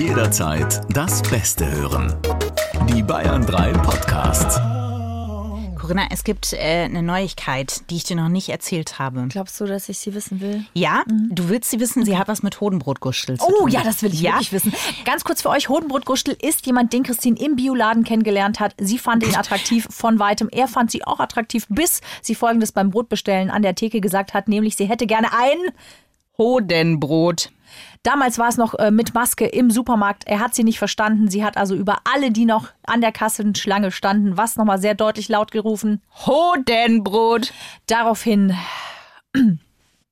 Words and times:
Jederzeit 0.00 0.80
das 0.96 1.20
Beste 1.20 1.70
hören. 1.70 2.14
Die 2.88 3.02
Bayern 3.02 3.44
3 3.44 3.72
Podcasts. 3.74 4.56
Corinna, 5.78 6.06
es 6.10 6.24
gibt 6.24 6.54
äh, 6.54 6.84
eine 6.84 7.02
Neuigkeit, 7.02 7.82
die 7.90 7.96
ich 7.96 8.04
dir 8.04 8.16
noch 8.16 8.30
nicht 8.30 8.48
erzählt 8.48 8.98
habe. 8.98 9.26
Glaubst 9.28 9.60
du, 9.60 9.66
dass 9.66 9.90
ich 9.90 9.98
sie 9.98 10.14
wissen 10.14 10.40
will? 10.40 10.64
Ja, 10.72 11.02
du 11.06 11.50
willst 11.50 11.70
sie 11.70 11.80
wissen, 11.80 12.06
sie 12.06 12.16
hat 12.16 12.28
was 12.28 12.42
mit 12.42 12.62
Hodenbrotgustel 12.62 13.38
zu 13.38 13.44
Oh 13.46 13.52
tun. 13.60 13.70
ja, 13.70 13.82
das 13.82 14.02
will 14.02 14.14
ich 14.14 14.22
ja? 14.22 14.32
wirklich 14.32 14.52
wissen. 14.54 14.72
Ganz 15.04 15.22
kurz 15.22 15.42
für 15.42 15.50
euch, 15.50 15.68
Hodenbrotgustel 15.68 16.34
ist 16.40 16.64
jemand, 16.64 16.94
den 16.94 17.02
Christine 17.02 17.38
im 17.38 17.56
Bioladen 17.56 18.02
kennengelernt 18.02 18.58
hat. 18.58 18.74
Sie 18.78 18.96
fand 18.98 19.22
ihn 19.22 19.34
attraktiv 19.36 19.86
von 19.90 20.18
weitem. 20.18 20.48
Er 20.50 20.66
fand 20.66 20.90
sie 20.90 21.04
auch 21.04 21.20
attraktiv, 21.20 21.66
bis 21.68 22.00
sie 22.22 22.34
folgendes 22.34 22.72
beim 22.72 22.88
Brotbestellen 22.88 23.50
an 23.50 23.60
der 23.60 23.74
Theke 23.74 24.00
gesagt 24.00 24.32
hat, 24.32 24.48
nämlich 24.48 24.76
sie 24.76 24.86
hätte 24.86 25.06
gerne 25.06 25.28
ein 25.38 25.58
Hodenbrot. 26.38 27.50
Damals 28.02 28.38
war 28.38 28.48
es 28.48 28.56
noch 28.56 28.74
äh, 28.78 28.90
mit 28.90 29.12
Maske 29.12 29.46
im 29.46 29.70
Supermarkt. 29.70 30.24
Er 30.26 30.40
hat 30.40 30.54
sie 30.54 30.64
nicht 30.64 30.78
verstanden. 30.78 31.28
Sie 31.28 31.44
hat 31.44 31.58
also 31.58 31.74
über 31.74 31.98
alle, 32.04 32.30
die 32.30 32.46
noch 32.46 32.68
an 32.86 33.02
der 33.02 33.12
Kassenschlange 33.12 33.90
standen, 33.90 34.38
was 34.38 34.56
nochmal 34.56 34.80
sehr 34.80 34.94
deutlich 34.94 35.28
laut 35.28 35.50
gerufen. 35.50 36.00
Hodenbrot. 36.26 37.52
Daraufhin 37.86 38.56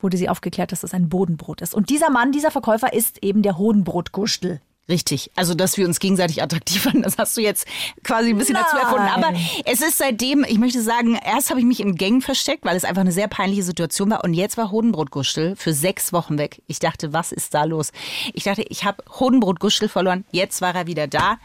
wurde 0.00 0.18
sie 0.18 0.28
aufgeklärt, 0.28 0.70
dass 0.70 0.82
es 0.82 0.92
ein 0.92 1.08
Bodenbrot 1.08 1.62
ist. 1.62 1.74
Und 1.74 1.88
dieser 1.88 2.10
Mann, 2.10 2.30
dieser 2.30 2.50
Verkäufer 2.50 2.92
ist 2.92 3.22
eben 3.22 3.42
der 3.42 3.56
Hodenbrotgustel. 3.56 4.60
Richtig. 4.88 5.30
Also, 5.36 5.54
dass 5.54 5.76
wir 5.76 5.86
uns 5.86 6.00
gegenseitig 6.00 6.42
attraktiv 6.42 6.82
fanden, 6.82 7.02
das 7.02 7.18
hast 7.18 7.36
du 7.36 7.42
jetzt 7.42 7.66
quasi 8.02 8.30
ein 8.30 8.38
bisschen 8.38 8.54
dazu 8.54 8.74
Nein. 8.74 8.84
erfunden. 8.84 9.08
Aber 9.08 9.32
es 9.66 9.82
ist 9.82 9.98
seitdem, 9.98 10.44
ich 10.48 10.58
möchte 10.58 10.80
sagen, 10.80 11.18
erst 11.22 11.50
habe 11.50 11.60
ich 11.60 11.66
mich 11.66 11.80
in 11.80 11.94
Gängen 11.94 12.22
versteckt, 12.22 12.64
weil 12.64 12.76
es 12.76 12.84
einfach 12.84 13.02
eine 13.02 13.12
sehr 13.12 13.28
peinliche 13.28 13.62
Situation 13.62 14.10
war. 14.10 14.24
Und 14.24 14.32
jetzt 14.32 14.56
war 14.56 14.70
Hodenbrotgustel 14.70 15.56
für 15.56 15.74
sechs 15.74 16.12
Wochen 16.12 16.38
weg. 16.38 16.62
Ich 16.66 16.78
dachte, 16.78 17.12
was 17.12 17.32
ist 17.32 17.52
da 17.52 17.64
los? 17.64 17.92
Ich 18.32 18.44
dachte, 18.44 18.62
ich 18.62 18.84
habe 18.84 19.04
Hodenbrotgustel 19.18 19.88
verloren. 19.88 20.24
Jetzt 20.32 20.62
war 20.62 20.74
er 20.74 20.86
wieder 20.86 21.06
da. 21.06 21.38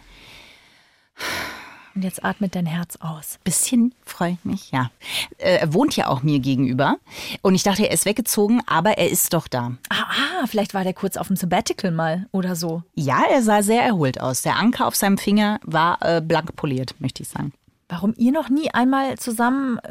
Und 1.95 2.03
jetzt 2.03 2.23
atmet 2.23 2.55
dein 2.55 2.65
Herz 2.65 2.97
aus. 2.99 3.37
Bisschen 3.43 3.93
freue 4.03 4.31
ich 4.31 4.45
mich, 4.45 4.71
ja. 4.71 4.89
Äh, 5.37 5.57
er 5.57 5.73
wohnt 5.73 5.95
ja 5.95 6.07
auch 6.07 6.23
mir 6.23 6.39
gegenüber. 6.39 6.97
Und 7.41 7.53
ich 7.53 7.63
dachte, 7.63 7.87
er 7.87 7.93
ist 7.93 8.05
weggezogen, 8.05 8.61
aber 8.65 8.97
er 8.97 9.09
ist 9.09 9.33
doch 9.33 9.47
da. 9.47 9.73
Ah, 9.89 10.05
ah, 10.09 10.47
vielleicht 10.47 10.73
war 10.73 10.83
der 10.83 10.93
kurz 10.93 11.17
auf 11.17 11.27
dem 11.27 11.35
Sabbatical 11.35 11.91
mal 11.91 12.27
oder 12.31 12.55
so. 12.55 12.81
Ja, 12.95 13.23
er 13.31 13.43
sah 13.43 13.61
sehr 13.61 13.83
erholt 13.83 14.19
aus. 14.19 14.41
Der 14.41 14.57
Anker 14.57 14.87
auf 14.87 14.95
seinem 14.95 15.17
Finger 15.17 15.59
war 15.63 15.99
äh, 16.01 16.21
blank 16.21 16.55
poliert, 16.55 16.95
möchte 16.99 17.21
ich 17.21 17.29
sagen. 17.29 17.53
Warum 17.93 18.15
ihr 18.17 18.31
noch 18.31 18.49
nie 18.49 18.71
einmal 18.73 19.19
zusammen 19.19 19.77
äh, 19.83 19.89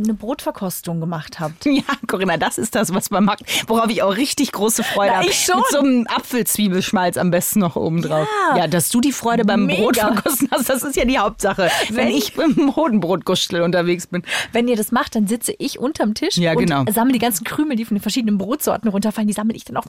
eine 0.00 0.14
Brotverkostung 0.14 1.00
gemacht 1.00 1.40
habt? 1.40 1.66
Ja, 1.66 1.82
Corinna, 2.06 2.36
das 2.36 2.56
ist 2.56 2.76
das, 2.76 2.94
was 2.94 3.10
man 3.10 3.24
mag, 3.24 3.38
worauf 3.66 3.90
ich 3.90 4.02
auch 4.04 4.16
richtig 4.16 4.52
große 4.52 4.84
Freude 4.84 5.16
habe. 5.16 5.26
ich 5.26 5.44
schon. 5.44 5.56
Mit 5.56 5.66
so 5.70 5.78
einem 5.80 6.06
Apfelzwiebelschmalz 6.06 7.16
am 7.16 7.32
besten 7.32 7.58
noch 7.58 7.74
oben 7.74 8.00
drauf. 8.02 8.28
Ja. 8.50 8.58
Ja, 8.58 8.66
dass 8.68 8.90
du 8.90 9.00
die 9.00 9.10
Freude 9.10 9.44
beim 9.44 9.66
Mega. 9.66 9.82
Brot 9.82 9.96
verkosten 9.96 10.48
hast, 10.52 10.68
das 10.68 10.84
ist 10.84 10.94
ja 10.96 11.04
die 11.04 11.18
Hauptsache. 11.18 11.68
Wenn, 11.88 11.96
Wenn- 11.96 12.08
ich 12.14 12.34
beim 12.34 12.76
Hodenbrotgustel 12.76 13.62
unterwegs 13.62 14.06
bin. 14.06 14.22
Wenn 14.52 14.68
ihr 14.68 14.76
das 14.76 14.92
macht, 14.92 15.16
dann 15.16 15.26
sitze 15.26 15.52
ich 15.58 15.80
unterm 15.80 16.14
Tisch 16.14 16.36
Ja, 16.36 16.54
genau. 16.54 16.80
und 16.80 16.92
sammle 16.94 17.12
die 17.12 17.18
ganzen 17.18 17.42
Krümel, 17.42 17.76
die 17.76 17.84
von 17.84 17.96
den 17.96 18.02
verschiedenen 18.02 18.38
Brotsorten 18.38 18.88
runterfallen, 18.88 19.26
die 19.26 19.34
sammle 19.34 19.56
ich 19.56 19.64
dann 19.64 19.78
auch. 19.78 19.86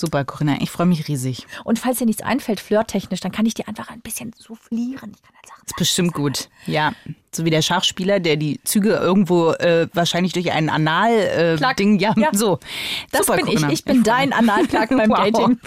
Super, 0.00 0.24
Corinna, 0.24 0.56
ich 0.60 0.70
freue 0.70 0.86
mich 0.86 1.08
riesig. 1.08 1.46
Und 1.64 1.78
falls 1.78 1.98
dir 1.98 2.06
nichts 2.06 2.22
einfällt, 2.22 2.58
flirttechnisch, 2.58 3.20
dann 3.20 3.32
kann 3.32 3.44
ich 3.44 3.52
dir 3.52 3.68
einfach 3.68 3.90
ein 3.90 4.00
bisschen 4.00 4.32
soufflieren. 4.38 5.12
Ich 5.14 5.22
kann 5.22 5.32
dann 5.42 5.48
sagen, 5.50 5.62
Ist 5.66 5.76
bestimmt 5.76 6.14
gut. 6.14 6.48
Ja, 6.66 6.92
so 7.34 7.44
wie 7.44 7.50
der 7.50 7.60
Schachspieler, 7.60 8.18
der 8.18 8.36
die 8.36 8.60
Züge 8.64 8.94
irgendwo 8.94 9.50
äh, 9.52 9.88
wahrscheinlich 9.92 10.32
durch 10.32 10.50
einen 10.52 10.70
Anal-Ding, 10.70 11.98
äh, 11.98 12.02
ja, 12.02 12.14
Ja. 12.16 12.30
so. 12.32 12.58
das 13.12 13.26
Super, 13.26 13.36
bin 13.36 13.44
Corinna. 13.46 13.66
ich. 13.68 13.72
Ich 13.80 13.84
bin 13.84 13.96
freu 13.96 14.02
dein. 14.04 14.32
Analplug 14.32 14.88
beim 14.88 15.10
wow. 15.10 15.18
Dating. 15.18 15.60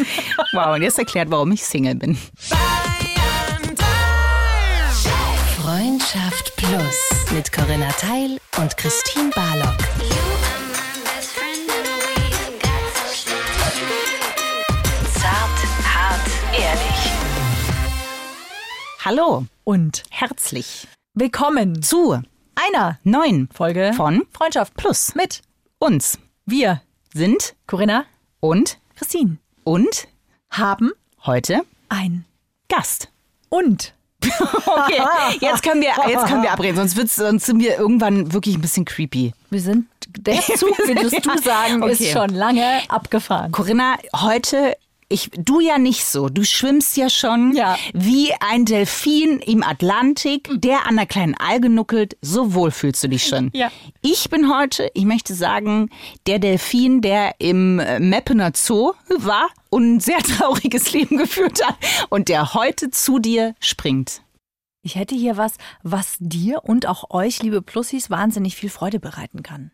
Wow, 0.53 0.75
und 0.75 0.81
jetzt 0.81 0.97
erklärt, 0.97 1.30
warum 1.30 1.52
ich 1.52 1.64
Single 1.64 1.95
bin. 1.95 2.18
Freundschaft 5.62 6.56
Plus 6.56 7.31
mit 7.31 7.52
Corinna 7.52 7.90
Teil 7.92 8.40
und 8.59 8.75
Christine 8.78 9.30
Barlock. 9.36 9.78
Hallo, 19.06 19.46
Und 19.64 20.03
herzlich 20.09 20.88
willkommen 21.14 21.81
zu 21.81 22.22
einer 22.56 23.00
neuen 23.03 23.50
Folge 23.53 23.91
von 23.96 24.24
Freundschaft 24.31 24.75
Plus. 24.75 25.14
mit 25.16 25.41
uns 25.80 26.18
wir, 26.46 26.81
sind 27.13 27.56
Corinna, 27.68 28.06
und 28.40 28.78
Christine, 28.96 29.38
und 29.63 30.08
haben 30.50 30.92
heute 31.25 31.62
ein 31.90 32.25
Gast. 32.69 33.09
und. 33.50 33.94
Okay, 34.66 35.02
jetzt 35.42 35.62
können 35.63 35.81
wir, 35.81 35.92
jetzt 36.09 36.25
können 36.28 36.42
wir 36.44 36.52
abreden, 36.52 36.78
sonst, 36.78 36.96
wird's, 36.96 37.16
sonst 37.18 37.46
sind 37.46 37.59
wir 37.59 37.78
irgendwann 37.78 38.31
wirklich 38.34 38.56
ein 38.56 38.62
bisschen 38.62 38.86
creepy. 38.86 39.34
Wir 39.50 39.59
sind, 39.62 39.86
der 40.18 40.40
Zug, 40.42 40.78
würdest 40.80 41.25
du 41.25 41.38
sagen, 41.40 41.84
ist 41.84 42.00
Okay. 42.02 42.12
schon 42.12 42.30
lange 42.30 42.81
abgefahren. 42.90 43.52
Corinna, 43.52 43.97
heute, 44.16 44.75
ich, 45.09 45.30
du 45.38 45.59
ja 45.59 45.78
nicht 45.78 46.06
so. 46.06 46.30
Du 46.30 46.44
schwimmst 46.44 46.97
ja 46.97 47.09
schon 47.09 47.56
Ja. 47.56 47.78
wie 47.94 48.31
ein 48.40 48.66
Delfin 48.66 49.40
im 49.40 49.64
Atlantik, 49.64 50.50
der 50.53 50.88
an 50.88 50.96
der 50.96 51.06
kleinen 51.06 51.36
Alge 51.36 51.69
nuckelt. 51.69 52.18
So 52.22 52.53
wohl 52.53 52.72
fühlst 52.72 53.03
du 53.03 53.09
dich 53.09 53.25
schon. 53.25 53.52
Ja. 53.53 53.72
Ich 54.02 54.30
bin 54.30 54.53
heute, 54.53 54.90
ich 54.94 55.06
möchte 55.06 55.34
sagen, 55.36 55.90
der 56.28 56.40
Delfin, 56.40 57.02
der 57.02 57.36
im 57.40 57.80
äh, 57.80 58.00
Meppener 58.00 58.52
Zoo 58.56 58.94
war 59.18 59.50
und 59.69 59.96
ein 59.96 60.00
sehr 60.00 60.19
trauriges 60.24 60.92
Leben 60.94 61.18
geführt 61.18 61.66
hat 61.66 61.75
und 62.09 62.30
der 62.30 62.53
heute 62.53 62.90
zu 62.92 63.19
dir 63.19 63.56
springt. 63.59 64.22
Ich 64.86 64.96
hätte 64.96 65.16
hier 65.16 65.38
was, 65.38 65.53
was 65.81 66.18
dir 66.19 66.66
und 66.66 66.88
auch 66.88 67.09
euch, 67.12 67.42
liebe 67.42 67.62
Plussis, 67.62 68.09
wahnsinnig 68.09 68.56
viel 68.58 68.69
Freude 68.69 69.00
bereiten 69.00 69.42
kann. 69.42 69.72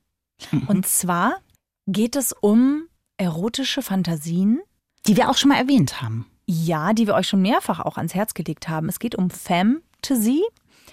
Und 0.68 0.86
zwar 0.88 1.40
geht 1.88 2.16
es 2.16 2.32
um 2.32 2.84
erotische 3.18 3.82
Fantasien, 3.82 4.62
Die 5.08 5.18
wir 5.18 5.30
auch 5.30 5.38
schon 5.38 5.50
mal 5.50 5.58
erwähnt 5.58 6.02
haben. 6.02 6.26
ja, 6.52 6.94
die 6.94 7.06
wir 7.06 7.14
euch 7.14 7.28
schon 7.28 7.44
mehrfach 7.44 7.80
auch 7.80 7.98
ans 7.98 8.16
Herz 8.16 8.34
gelegt 8.34 8.68
haben. 8.68 8.90
Es 8.90 8.98
geht 8.98 9.14
um 9.14 9.30
Fantasy, 9.30 10.42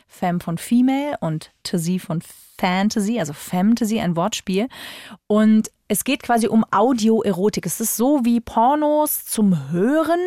Femme 0.07 0.41
von 0.41 0.59
Female 0.59 1.17
und 1.21 1.51
Tasy 1.63 1.99
von 1.99 2.23
Fantasy, 2.59 3.19
also 3.19 3.33
Fantasy, 3.33 3.99
ein 3.99 4.17
Wortspiel. 4.17 4.69
Und 5.27 5.71
es 5.89 6.05
geht 6.05 6.23
quasi 6.23 6.47
um 6.47 6.65
Audioerotik. 6.71 7.65
Es 7.65 7.81
ist 7.81 7.97
so 7.97 8.25
wie 8.25 8.41
Pornos 8.41 9.25
zum 9.25 9.71
Hören. 9.71 10.21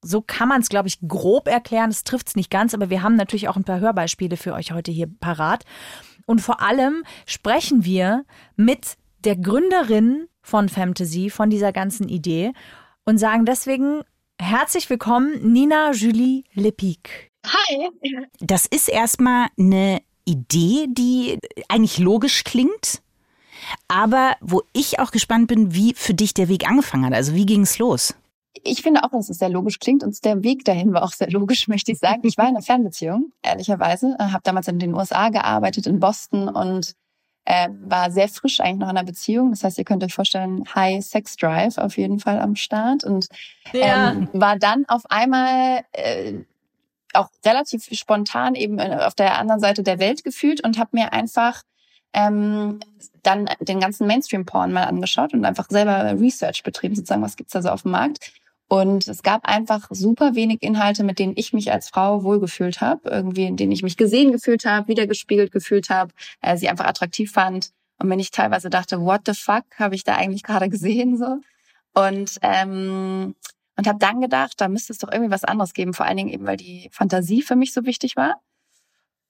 So 0.00 0.20
kann 0.20 0.48
man 0.48 0.60
es, 0.60 0.68
glaube 0.68 0.86
ich, 0.86 1.00
grob 1.06 1.48
erklären. 1.48 1.90
Es 1.90 2.04
trifft 2.04 2.28
es 2.28 2.36
nicht 2.36 2.50
ganz, 2.50 2.72
aber 2.72 2.88
wir 2.88 3.02
haben 3.02 3.16
natürlich 3.16 3.48
auch 3.48 3.56
ein 3.56 3.64
paar 3.64 3.80
Hörbeispiele 3.80 4.36
für 4.36 4.54
euch 4.54 4.70
heute 4.70 4.92
hier 4.92 5.08
parat. 5.08 5.64
Und 6.24 6.40
vor 6.40 6.62
allem 6.62 7.02
sprechen 7.26 7.84
wir 7.84 8.24
mit 8.54 8.96
der 9.24 9.34
Gründerin 9.34 10.28
von 10.40 10.68
Fantasy, 10.68 11.30
von 11.30 11.50
dieser 11.50 11.72
ganzen 11.72 12.08
Idee 12.08 12.52
und 13.08 13.16
sagen 13.16 13.46
deswegen 13.46 14.02
herzlich 14.38 14.90
willkommen, 14.90 15.50
Nina 15.50 15.92
Julie 15.92 16.44
Lepik. 16.52 17.32
Hi. 17.46 17.88
Das 18.40 18.66
ist 18.66 18.86
erstmal 18.86 19.48
eine 19.58 20.02
Idee, 20.26 20.88
die 20.90 21.38
eigentlich 21.70 21.98
logisch 21.98 22.44
klingt, 22.44 23.00
aber 23.88 24.36
wo 24.42 24.60
ich 24.74 24.98
auch 24.98 25.10
gespannt 25.10 25.48
bin, 25.48 25.72
wie 25.72 25.94
für 25.94 26.12
dich 26.12 26.34
der 26.34 26.48
Weg 26.50 26.68
angefangen 26.68 27.06
hat. 27.06 27.14
Also 27.14 27.34
wie 27.34 27.46
ging 27.46 27.62
es 27.62 27.78
los? 27.78 28.14
Ich 28.62 28.82
finde 28.82 29.02
auch, 29.02 29.10
dass 29.10 29.30
es 29.30 29.38
sehr 29.38 29.48
logisch 29.48 29.78
klingt 29.78 30.04
und 30.04 30.22
der 30.26 30.42
Weg 30.42 30.66
dahin 30.66 30.92
war 30.92 31.02
auch 31.02 31.12
sehr 31.12 31.30
logisch, 31.30 31.66
möchte 31.68 31.92
ich 31.92 32.00
sagen. 32.00 32.20
Ich 32.24 32.36
war 32.36 32.44
in 32.44 32.56
einer 32.56 32.62
Fernbeziehung, 32.62 33.32
ehrlicherweise, 33.40 34.18
habe 34.18 34.42
damals 34.44 34.68
in 34.68 34.78
den 34.78 34.92
USA 34.92 35.30
gearbeitet, 35.30 35.86
in 35.86 35.98
Boston 35.98 36.50
und 36.50 36.92
äh, 37.48 37.70
war 37.80 38.10
sehr 38.10 38.28
frisch 38.28 38.60
eigentlich 38.60 38.80
noch 38.80 38.90
in 38.90 38.98
einer 38.98 39.06
Beziehung. 39.06 39.50
Das 39.50 39.64
heißt, 39.64 39.78
ihr 39.78 39.84
könnt 39.84 40.04
euch 40.04 40.12
vorstellen, 40.12 40.64
High 40.74 41.02
Sex 41.02 41.34
Drive 41.36 41.78
auf 41.78 41.96
jeden 41.96 42.20
Fall 42.20 42.40
am 42.40 42.56
Start 42.56 43.04
und 43.04 43.26
ähm, 43.72 44.28
war 44.34 44.58
dann 44.58 44.84
auf 44.86 45.02
einmal 45.08 45.80
äh, 45.92 46.34
auch 47.14 47.30
relativ 47.46 47.88
spontan 47.92 48.54
eben 48.54 48.78
äh, 48.78 48.98
auf 49.00 49.14
der 49.14 49.38
anderen 49.38 49.60
Seite 49.60 49.82
der 49.82 49.98
Welt 49.98 50.24
gefühlt 50.24 50.62
und 50.62 50.78
habe 50.78 50.90
mir 50.92 51.14
einfach 51.14 51.62
ähm, 52.12 52.80
dann 53.22 53.48
den 53.60 53.80
ganzen 53.80 54.06
Mainstream-Porn 54.06 54.70
mal 54.70 54.84
angeschaut 54.84 55.32
und 55.32 55.46
einfach 55.46 55.68
selber 55.70 56.20
Research 56.20 56.62
betrieben, 56.62 56.96
sozusagen, 56.96 57.22
was 57.22 57.36
gibt's 57.36 57.54
da 57.54 57.62
so 57.62 57.70
auf 57.70 57.82
dem 57.82 57.92
Markt. 57.92 58.30
Und 58.68 59.08
es 59.08 59.22
gab 59.22 59.46
einfach 59.46 59.88
super 59.90 60.34
wenig 60.34 60.62
Inhalte, 60.62 61.02
mit 61.02 61.18
denen 61.18 61.32
ich 61.36 61.54
mich 61.54 61.72
als 61.72 61.88
Frau 61.88 62.22
wohlgefühlt 62.22 62.82
habe, 62.82 63.08
irgendwie 63.08 63.46
in 63.46 63.56
denen 63.56 63.72
ich 63.72 63.82
mich 63.82 63.96
gesehen 63.96 64.30
gefühlt 64.30 64.66
habe, 64.66 64.88
wiedergespiegelt 64.88 65.52
gefühlt 65.52 65.88
habe, 65.88 66.12
äh, 66.42 66.56
sie 66.56 66.68
einfach 66.68 66.84
attraktiv 66.84 67.32
fand. 67.32 67.70
Und 67.98 68.10
wenn 68.10 68.20
ich 68.20 68.30
teilweise 68.30 68.68
dachte, 68.68 69.00
what 69.00 69.22
the 69.26 69.32
fuck 69.34 69.64
habe 69.78 69.94
ich 69.94 70.04
da 70.04 70.16
eigentlich 70.16 70.42
gerade 70.42 70.68
gesehen 70.70 71.16
so? 71.16 71.38
Und 71.94 72.38
ähm, 72.42 73.34
und 73.78 73.86
habe 73.86 73.98
dann 74.00 74.20
gedacht, 74.20 74.60
da 74.60 74.68
müsste 74.68 74.92
es 74.92 74.98
doch 74.98 75.10
irgendwie 75.12 75.30
was 75.30 75.44
anderes 75.44 75.72
geben, 75.72 75.94
vor 75.94 76.04
allen 76.04 76.16
Dingen 76.16 76.30
eben, 76.30 76.44
weil 76.46 76.56
die 76.56 76.88
Fantasie 76.90 77.42
für 77.42 77.54
mich 77.54 77.72
so 77.72 77.86
wichtig 77.86 78.16
war. 78.16 78.40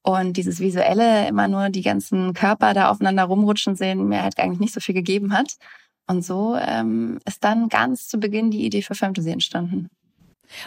Und 0.03 0.39
dieses 0.39 0.59
visuelle, 0.59 1.29
immer 1.29 1.49
nur 1.49 1.69
die 1.69 1.83
ganzen 1.83 2.33
Körper 2.33 2.73
da 2.73 2.89
aufeinander 2.91 3.25
rumrutschen 3.25 3.77
sehen, 3.77 4.09
mir 4.09 4.23
halt 4.23 4.39
eigentlich 4.39 4.61
nicht 4.61 4.73
so 4.73 4.81
viel 4.81 4.95
gegeben 4.95 5.35
hat. 5.35 5.59
Und 6.09 6.25
so 6.25 6.57
ähm, 6.59 7.19
ist 7.27 7.45
dann 7.45 7.69
ganz 7.69 8.09
zu 8.09 8.19
Beginn 8.19 8.51
die 8.51 8.65
Idee 8.65 8.83
für 8.83 8.95
Fantasy 8.95 9.31
entstanden. 9.31 9.89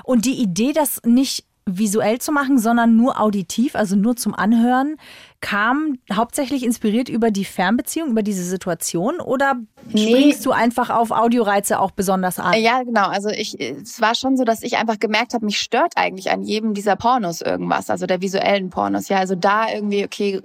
Und 0.04 0.26
die 0.26 0.40
Idee, 0.40 0.74
das 0.74 1.02
nicht 1.04 1.46
visuell 1.66 2.20
zu 2.20 2.32
machen, 2.32 2.58
sondern 2.58 2.96
nur 2.96 3.20
auditiv, 3.20 3.76
also 3.76 3.96
nur 3.96 4.16
zum 4.16 4.34
Anhören, 4.34 4.98
kam 5.42 5.98
hauptsächlich 6.12 6.64
inspiriert 6.64 7.08
über 7.08 7.32
die 7.32 7.46
Fernbeziehung, 7.46 8.10
über 8.10 8.24
diese 8.24 8.44
Situation 8.44 9.20
oder 9.20 9.56
nee. 9.92 10.08
springst 10.08 10.46
du 10.46 10.52
einfach 10.52 10.90
auf 10.90 11.12
Audioreize 11.12 11.80
auch 11.80 11.92
besonders 11.92 12.40
an? 12.40 12.60
Ja, 12.60 12.84
genau. 12.84 13.08
Also 13.08 13.30
ich, 13.30 13.60
es 13.60 14.02
war 14.02 14.16
schon 14.16 14.38
so, 14.38 14.44
dass 14.44 14.64
ich 14.64 14.78
einfach 14.78 15.00
gemerkt 15.00 15.34
habe, 15.34 15.46
mich 15.46 15.60
stört 15.60 15.94
eigentlich 15.96 16.32
an 16.32 16.42
jedem 16.42 16.74
dieser 16.74 16.96
Pornos 16.96 17.42
irgendwas, 17.42 17.90
also 17.90 18.06
der 18.06 18.22
visuellen 18.22 18.70
Pornos. 18.70 19.08
Ja, 19.10 19.18
also 19.18 19.36
da 19.36 19.72
irgendwie, 19.72 20.04
okay, 20.04 20.42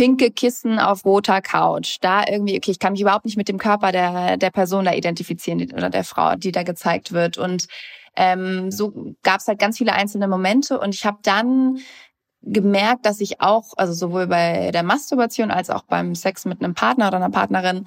pinke 0.00 0.30
Kissen 0.30 0.78
auf 0.78 1.04
roter 1.04 1.42
Couch. 1.42 1.98
Da 2.00 2.24
irgendwie, 2.26 2.56
okay, 2.56 2.70
ich 2.70 2.78
kann 2.78 2.92
mich 2.92 3.02
überhaupt 3.02 3.26
nicht 3.26 3.36
mit 3.36 3.48
dem 3.48 3.58
Körper 3.58 3.92
der, 3.92 4.38
der 4.38 4.50
Person 4.50 4.86
da 4.86 4.94
identifizieren 4.94 5.60
oder 5.72 5.90
der 5.90 6.04
Frau, 6.04 6.36
die 6.36 6.52
da 6.52 6.62
gezeigt 6.62 7.12
wird. 7.12 7.36
Und 7.36 7.66
ähm, 8.16 8.70
so 8.70 9.14
gab 9.22 9.40
es 9.40 9.46
halt 9.46 9.58
ganz 9.58 9.76
viele 9.76 9.92
einzelne 9.92 10.26
Momente 10.26 10.80
und 10.80 10.94
ich 10.94 11.04
habe 11.04 11.18
dann 11.22 11.80
gemerkt, 12.40 13.04
dass 13.04 13.20
ich 13.20 13.42
auch, 13.42 13.74
also 13.76 13.92
sowohl 13.92 14.26
bei 14.26 14.70
der 14.70 14.84
Masturbation 14.84 15.50
als 15.50 15.68
auch 15.68 15.82
beim 15.82 16.14
Sex 16.14 16.46
mit 16.46 16.64
einem 16.64 16.72
Partner 16.72 17.08
oder 17.08 17.18
einer 17.18 17.28
Partnerin 17.28 17.84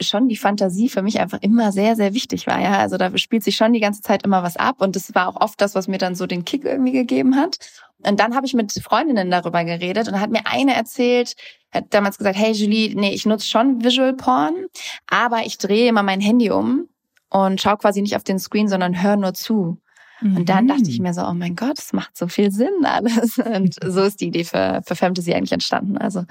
schon 0.00 0.28
die 0.28 0.36
Fantasie 0.36 0.88
für 0.88 1.02
mich 1.02 1.20
einfach 1.20 1.38
immer 1.40 1.72
sehr, 1.72 1.96
sehr 1.96 2.14
wichtig 2.14 2.46
war. 2.46 2.60
Ja, 2.60 2.78
also 2.78 2.96
da 2.96 3.16
spielt 3.16 3.44
sich 3.44 3.56
schon 3.56 3.72
die 3.72 3.80
ganze 3.80 4.02
Zeit 4.02 4.24
immer 4.24 4.42
was 4.42 4.56
ab 4.56 4.80
und 4.80 4.96
das 4.96 5.14
war 5.14 5.28
auch 5.28 5.40
oft 5.40 5.60
das, 5.60 5.74
was 5.74 5.88
mir 5.88 5.98
dann 5.98 6.14
so 6.14 6.26
den 6.26 6.44
Kick 6.44 6.64
irgendwie 6.64 6.92
gegeben 6.92 7.36
hat. 7.36 7.58
Und 8.04 8.20
dann 8.20 8.34
habe 8.34 8.46
ich 8.46 8.54
mit 8.54 8.72
Freundinnen 8.72 9.30
darüber 9.30 9.64
geredet 9.64 10.08
und 10.08 10.20
hat 10.20 10.30
mir 10.30 10.46
eine 10.46 10.74
erzählt, 10.74 11.34
hat 11.72 11.86
damals 11.90 12.18
gesagt, 12.18 12.36
hey 12.36 12.52
Julie, 12.52 12.94
nee, 12.94 13.14
ich 13.14 13.26
nutze 13.26 13.46
schon 13.46 13.82
Visual 13.82 14.14
Porn, 14.14 14.66
aber 15.08 15.46
ich 15.46 15.58
drehe 15.58 15.88
immer 15.88 16.02
mein 16.02 16.20
Handy 16.20 16.50
um 16.50 16.88
und 17.30 17.60
schau 17.60 17.76
quasi 17.76 18.02
nicht 18.02 18.16
auf 18.16 18.24
den 18.24 18.38
Screen, 18.38 18.68
sondern 18.68 19.02
hör 19.02 19.16
nur 19.16 19.34
zu. 19.34 19.78
Mhm. 20.20 20.36
Und 20.36 20.48
dann 20.48 20.68
dachte 20.68 20.88
ich 20.88 21.00
mir 21.00 21.12
so, 21.12 21.22
oh 21.22 21.34
mein 21.34 21.56
Gott, 21.56 21.78
das 21.78 21.92
macht 21.92 22.16
so 22.16 22.28
viel 22.28 22.50
Sinn 22.50 22.84
alles. 22.84 23.38
Und 23.54 23.76
so 23.84 24.02
ist 24.02 24.20
die 24.20 24.28
Idee 24.28 24.44
für, 24.44 24.82
für 24.86 24.96
Fantasy 24.96 25.34
eigentlich 25.34 25.52
entstanden. 25.52 25.98
Also 25.98 26.24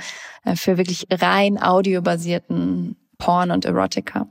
äh, 0.43 0.55
für 0.55 0.77
wirklich 0.77 1.05
rein 1.11 1.61
audiobasierten 1.61 2.95
Porn 3.17 3.51
und 3.51 3.65
Erotica. 3.65 4.27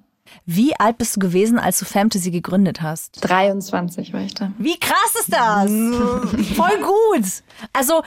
Wie 0.47 0.75
alt 0.79 0.99
bist 0.99 1.17
du 1.17 1.21
gewesen, 1.21 1.59
als 1.59 1.79
du 1.79 1.85
Fantasy 1.85 2.31
gegründet 2.31 2.83
hast? 2.83 3.19
23 3.21 4.13
war 4.13 4.21
ich 4.21 4.35
da. 4.35 4.53
Wie 4.59 4.79
krass 4.79 5.15
ist 5.21 5.33
das? 5.33 5.71
Voll 6.57 6.79
gut. 6.79 7.27
Also, 7.73 8.03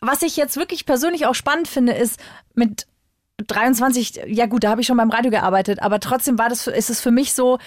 was 0.00 0.22
ich 0.22 0.36
jetzt 0.36 0.56
wirklich 0.56 0.86
persönlich 0.86 1.26
auch 1.26 1.34
spannend 1.34 1.68
finde, 1.68 1.92
ist 1.92 2.20
mit 2.54 2.86
23, 3.46 4.22
ja 4.26 4.46
gut, 4.46 4.64
da 4.64 4.70
habe 4.70 4.80
ich 4.80 4.86
schon 4.86 4.96
beim 4.96 5.10
Radio 5.10 5.30
gearbeitet, 5.30 5.80
aber 5.82 6.00
trotzdem 6.00 6.38
war 6.38 6.48
das, 6.48 6.66
ist 6.66 6.90
es 6.90 7.00
für 7.00 7.10
mich 7.10 7.32
so, 7.32 7.58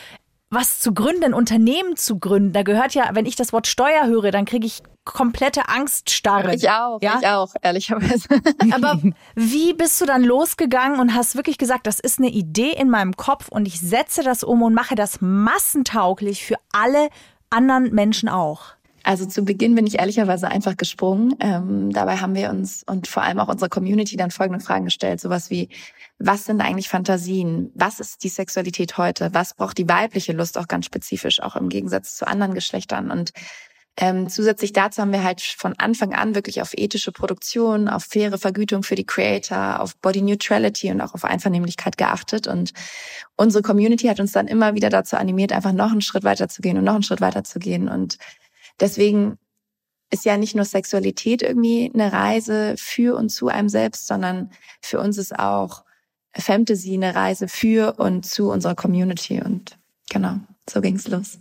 was 0.55 0.79
zu 0.79 0.93
gründen, 0.93 1.25
ein 1.25 1.33
Unternehmen 1.33 1.95
zu 1.95 2.17
gründen, 2.17 2.53
da 2.53 2.63
gehört 2.63 2.95
ja, 2.95 3.09
wenn 3.13 3.25
ich 3.25 3.35
das 3.35 3.53
Wort 3.53 3.67
Steuer 3.67 4.07
höre, 4.07 4.31
dann 4.31 4.45
kriege 4.45 4.65
ich 4.65 4.81
komplette 5.03 5.69
Angststarre. 5.69 6.55
Ich 6.55 6.67
auch, 6.69 6.99
ja? 7.01 7.19
ich 7.21 7.27
auch, 7.27 7.53
ehrlicherweise. 7.61 8.27
Aber 8.71 8.99
wie 9.35 9.73
bist 9.73 10.01
du 10.01 10.05
dann 10.05 10.23
losgegangen 10.23 10.99
und 10.99 11.13
hast 11.13 11.35
wirklich 11.35 11.59
gesagt, 11.59 11.85
das 11.85 11.99
ist 11.99 12.17
eine 12.17 12.29
Idee 12.29 12.71
in 12.71 12.89
meinem 12.89 13.15
Kopf 13.15 13.49
und 13.49 13.67
ich 13.67 13.79
setze 13.79 14.23
das 14.23 14.43
um 14.43 14.63
und 14.63 14.73
mache 14.73 14.95
das 14.95 15.21
massentauglich 15.21 16.43
für 16.43 16.55
alle 16.71 17.09
anderen 17.51 17.93
Menschen 17.93 18.29
auch? 18.29 18.75
Also 19.05 19.27
zu 19.27 19.45
Beginn 19.45 19.75
bin 19.75 19.85
ich 19.85 19.99
ehrlicherweise 19.99 20.47
einfach 20.47 20.77
gesprungen. 20.77 21.35
Ähm, 21.39 21.91
dabei 21.93 22.17
haben 22.17 22.33
wir 22.33 22.49
uns 22.49 22.81
und 22.87 23.07
vor 23.07 23.21
allem 23.21 23.39
auch 23.39 23.49
unsere 23.49 23.69
Community 23.69 24.17
dann 24.17 24.31
folgende 24.31 24.65
Fragen 24.65 24.85
gestellt. 24.85 25.21
Sowas 25.21 25.51
wie, 25.51 25.69
was 26.17 26.45
sind 26.45 26.59
eigentlich 26.59 26.89
Fantasien? 26.89 27.71
Was 27.75 27.99
ist 27.99 28.23
die 28.23 28.29
Sexualität 28.29 28.97
heute? 28.97 29.31
Was 29.31 29.53
braucht 29.53 29.77
die 29.77 29.87
weibliche 29.87 30.33
Lust 30.33 30.57
auch 30.57 30.67
ganz 30.67 30.87
spezifisch, 30.87 31.39
auch 31.39 31.55
im 31.55 31.69
Gegensatz 31.69 32.17
zu 32.17 32.27
anderen 32.27 32.55
Geschlechtern? 32.55 33.11
Und 33.11 33.31
ähm, 33.97 34.27
zusätzlich 34.27 34.73
dazu 34.73 35.03
haben 35.03 35.11
wir 35.11 35.23
halt 35.23 35.41
von 35.41 35.75
Anfang 35.77 36.15
an 36.15 36.33
wirklich 36.33 36.63
auf 36.63 36.71
ethische 36.73 37.11
Produktion, 37.11 37.87
auf 37.87 38.05
faire 38.05 38.39
Vergütung 38.39 38.81
für 38.81 38.95
die 38.95 39.05
Creator, 39.05 39.81
auf 39.81 39.95
Body 39.97 40.23
Neutrality 40.23 40.89
und 40.89 40.99
auch 41.01 41.13
auf 41.13 41.25
Einvernehmlichkeit 41.25 41.99
geachtet. 41.99 42.47
Und 42.47 42.73
unsere 43.35 43.61
Community 43.61 44.07
hat 44.07 44.19
uns 44.19 44.31
dann 44.31 44.47
immer 44.47 44.73
wieder 44.73 44.89
dazu 44.89 45.15
animiert, 45.15 45.53
einfach 45.53 45.73
noch 45.73 45.91
einen 45.91 46.01
Schritt 46.01 46.23
weiter 46.23 46.49
zu 46.49 46.63
gehen 46.63 46.79
und 46.79 46.85
noch 46.85 46.95
einen 46.95 47.03
Schritt 47.03 47.21
weiter 47.21 47.43
zu 47.43 47.59
gehen. 47.59 47.87
Und 47.87 48.17
Deswegen 48.79 49.37
ist 50.11 50.25
ja 50.25 50.37
nicht 50.37 50.55
nur 50.55 50.65
Sexualität 50.65 51.41
irgendwie 51.41 51.91
eine 51.93 52.11
Reise 52.11 52.75
für 52.77 53.17
und 53.17 53.29
zu 53.29 53.47
einem 53.47 53.69
selbst, 53.69 54.07
sondern 54.07 54.51
für 54.81 54.99
uns 54.99 55.17
ist 55.17 55.37
auch 55.37 55.83
Fantasy 56.33 56.93
eine 56.93 57.15
Reise 57.15 57.47
für 57.47 57.95
und 57.97 58.25
zu 58.25 58.49
unserer 58.49 58.75
Community. 58.75 59.41
Und 59.41 59.77
genau, 60.09 60.39
so 60.69 60.81
ging's 60.81 61.07
los. 61.07 61.39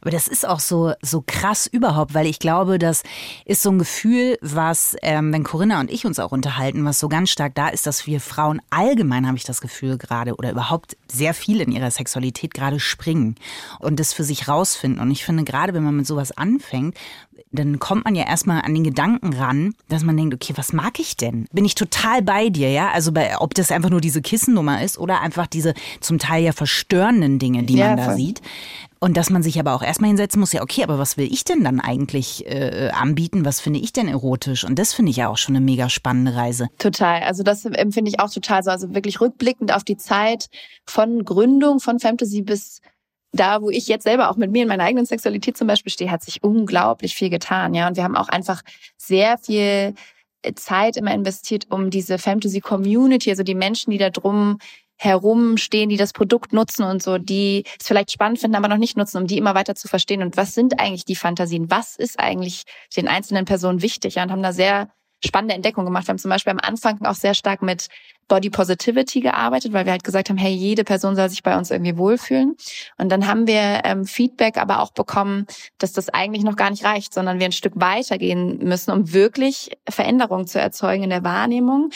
Aber 0.00 0.10
das 0.10 0.28
ist 0.28 0.46
auch 0.46 0.60
so, 0.60 0.92
so 1.02 1.22
krass 1.26 1.66
überhaupt, 1.66 2.14
weil 2.14 2.26
ich 2.26 2.38
glaube, 2.38 2.78
das 2.78 3.02
ist 3.44 3.62
so 3.62 3.70
ein 3.70 3.78
Gefühl, 3.78 4.38
was, 4.40 4.96
ähm, 5.02 5.32
wenn 5.32 5.44
Corinna 5.44 5.80
und 5.80 5.90
ich 5.90 6.06
uns 6.06 6.18
auch 6.18 6.32
unterhalten, 6.32 6.84
was 6.84 6.98
so 6.98 7.08
ganz 7.08 7.30
stark 7.30 7.54
da 7.54 7.68
ist, 7.68 7.86
dass 7.86 8.06
wir 8.06 8.20
Frauen 8.20 8.60
allgemein, 8.70 9.26
habe 9.26 9.36
ich 9.36 9.44
das 9.44 9.60
Gefühl 9.60 9.98
gerade, 9.98 10.34
oder 10.36 10.50
überhaupt 10.50 10.96
sehr 11.10 11.34
viel 11.34 11.60
in 11.60 11.72
ihrer 11.72 11.90
Sexualität 11.90 12.54
gerade 12.54 12.80
springen 12.80 13.36
und 13.78 14.00
das 14.00 14.12
für 14.12 14.24
sich 14.24 14.48
rausfinden. 14.48 15.00
Und 15.00 15.10
ich 15.10 15.24
finde, 15.24 15.44
gerade 15.44 15.74
wenn 15.74 15.82
man 15.82 15.96
mit 15.96 16.06
sowas 16.06 16.32
anfängt, 16.32 16.96
dann 17.52 17.78
kommt 17.78 18.04
man 18.04 18.14
ja 18.14 18.24
erstmal 18.24 18.62
an 18.62 18.74
den 18.74 18.82
Gedanken 18.82 19.34
ran, 19.34 19.74
dass 19.88 20.02
man 20.02 20.16
denkt, 20.16 20.34
okay, 20.34 20.54
was 20.56 20.72
mag 20.72 20.98
ich 20.98 21.16
denn? 21.16 21.46
Bin 21.52 21.64
ich 21.64 21.74
total 21.74 22.22
bei 22.22 22.48
dir, 22.48 22.70
ja? 22.70 22.90
Also 22.90 23.12
bei, 23.12 23.38
ob 23.38 23.54
das 23.54 23.70
einfach 23.70 23.90
nur 23.90 24.00
diese 24.00 24.22
Kissennummer 24.22 24.82
ist 24.82 24.98
oder 24.98 25.20
einfach 25.20 25.46
diese 25.46 25.74
zum 26.00 26.18
Teil 26.18 26.42
ja 26.42 26.52
verstörenden 26.52 27.38
Dinge, 27.38 27.62
die 27.64 27.76
ja, 27.76 27.88
man 27.88 27.96
da 27.98 28.04
voll. 28.04 28.16
sieht. 28.16 28.40
Und 29.02 29.16
dass 29.16 29.30
man 29.30 29.42
sich 29.42 29.58
aber 29.58 29.74
auch 29.74 29.82
erstmal 29.82 30.10
hinsetzen 30.10 30.38
muss, 30.38 30.52
ja, 30.52 30.62
okay, 30.62 30.84
aber 30.84 30.96
was 30.96 31.16
will 31.16 31.26
ich 31.28 31.42
denn 31.42 31.64
dann 31.64 31.80
eigentlich 31.80 32.46
äh, 32.46 32.90
anbieten? 32.90 33.44
Was 33.44 33.58
finde 33.58 33.80
ich 33.80 33.92
denn 33.92 34.06
erotisch? 34.06 34.62
Und 34.62 34.78
das 34.78 34.94
finde 34.94 35.10
ich 35.10 35.16
ja 35.16 35.26
auch 35.26 35.38
schon 35.38 35.56
eine 35.56 35.64
mega 35.64 35.88
spannende 35.88 36.36
Reise. 36.36 36.68
Total. 36.78 37.24
Also 37.24 37.42
das 37.42 37.64
empfinde 37.64 38.12
ich 38.12 38.20
auch 38.20 38.30
total 38.30 38.62
so. 38.62 38.70
Also 38.70 38.94
wirklich 38.94 39.20
rückblickend 39.20 39.74
auf 39.74 39.82
die 39.82 39.96
Zeit 39.96 40.46
von 40.86 41.24
Gründung 41.24 41.80
von 41.80 41.98
Fantasy 41.98 42.42
bis 42.42 42.80
da, 43.32 43.60
wo 43.60 43.70
ich 43.70 43.88
jetzt 43.88 44.04
selber 44.04 44.30
auch 44.30 44.36
mit 44.36 44.52
mir 44.52 44.62
in 44.62 44.68
meiner 44.68 44.84
eigenen 44.84 45.06
Sexualität 45.06 45.56
zum 45.56 45.66
Beispiel 45.66 45.90
stehe, 45.90 46.12
hat 46.12 46.22
sich 46.22 46.44
unglaublich 46.44 47.16
viel 47.16 47.28
getan. 47.28 47.74
Ja, 47.74 47.88
und 47.88 47.96
wir 47.96 48.04
haben 48.04 48.16
auch 48.16 48.28
einfach 48.28 48.62
sehr 48.96 49.36
viel 49.36 49.94
Zeit 50.54 50.96
immer 50.96 51.12
investiert, 51.12 51.66
um 51.70 51.90
diese 51.90 52.18
Fantasy 52.18 52.60
Community, 52.60 53.30
also 53.30 53.42
die 53.42 53.56
Menschen, 53.56 53.90
die 53.90 53.98
da 53.98 54.10
drum 54.10 54.58
herumstehen, 55.02 55.88
die 55.88 55.96
das 55.96 56.12
Produkt 56.12 56.52
nutzen 56.52 56.84
und 56.84 57.02
so, 57.02 57.18
die 57.18 57.64
es 57.80 57.86
vielleicht 57.86 58.12
spannend 58.12 58.38
finden, 58.38 58.56
aber 58.56 58.68
noch 58.68 58.76
nicht 58.78 58.96
nutzen, 58.96 59.18
um 59.18 59.26
die 59.26 59.38
immer 59.38 59.54
weiter 59.54 59.74
zu 59.74 59.88
verstehen. 59.88 60.22
Und 60.22 60.36
was 60.36 60.54
sind 60.54 60.78
eigentlich 60.78 61.04
die 61.04 61.16
Fantasien? 61.16 61.70
Was 61.70 61.96
ist 61.96 62.18
eigentlich 62.18 62.62
den 62.96 63.08
einzelnen 63.08 63.44
Personen 63.44 63.82
wichtig? 63.82 64.14
Ja, 64.14 64.22
und 64.22 64.30
haben 64.30 64.42
da 64.42 64.52
sehr 64.52 64.88
spannende 65.24 65.54
Entdeckungen 65.54 65.86
gemacht. 65.86 66.06
Wir 66.06 66.10
haben 66.10 66.18
zum 66.18 66.30
Beispiel 66.30 66.52
am 66.52 66.58
Anfang 66.60 67.04
auch 67.04 67.14
sehr 67.14 67.34
stark 67.34 67.62
mit 67.62 67.88
Body 68.28 68.50
Positivity 68.50 69.20
gearbeitet, 69.20 69.72
weil 69.72 69.84
wir 69.84 69.92
halt 69.92 70.04
gesagt 70.04 70.30
haben, 70.30 70.38
hey, 70.38 70.52
jede 70.52 70.84
Person 70.84 71.16
soll 71.16 71.28
sich 71.28 71.42
bei 71.42 71.56
uns 71.56 71.70
irgendwie 71.70 71.96
wohlfühlen. 71.98 72.56
Und 72.96 73.10
dann 73.10 73.26
haben 73.26 73.46
wir 73.46 73.82
ähm, 73.84 74.04
Feedback 74.04 74.56
aber 74.56 74.80
auch 74.80 74.92
bekommen, 74.92 75.46
dass 75.78 75.92
das 75.92 76.08
eigentlich 76.08 76.44
noch 76.44 76.56
gar 76.56 76.70
nicht 76.70 76.84
reicht, 76.84 77.12
sondern 77.12 77.40
wir 77.40 77.46
ein 77.46 77.52
Stück 77.52 77.74
weitergehen 77.76 78.58
müssen, 78.58 78.90
um 78.90 79.12
wirklich 79.12 79.72
Veränderungen 79.88 80.46
zu 80.46 80.60
erzeugen 80.60 81.04
in 81.04 81.10
der 81.10 81.24
Wahrnehmung 81.24 81.90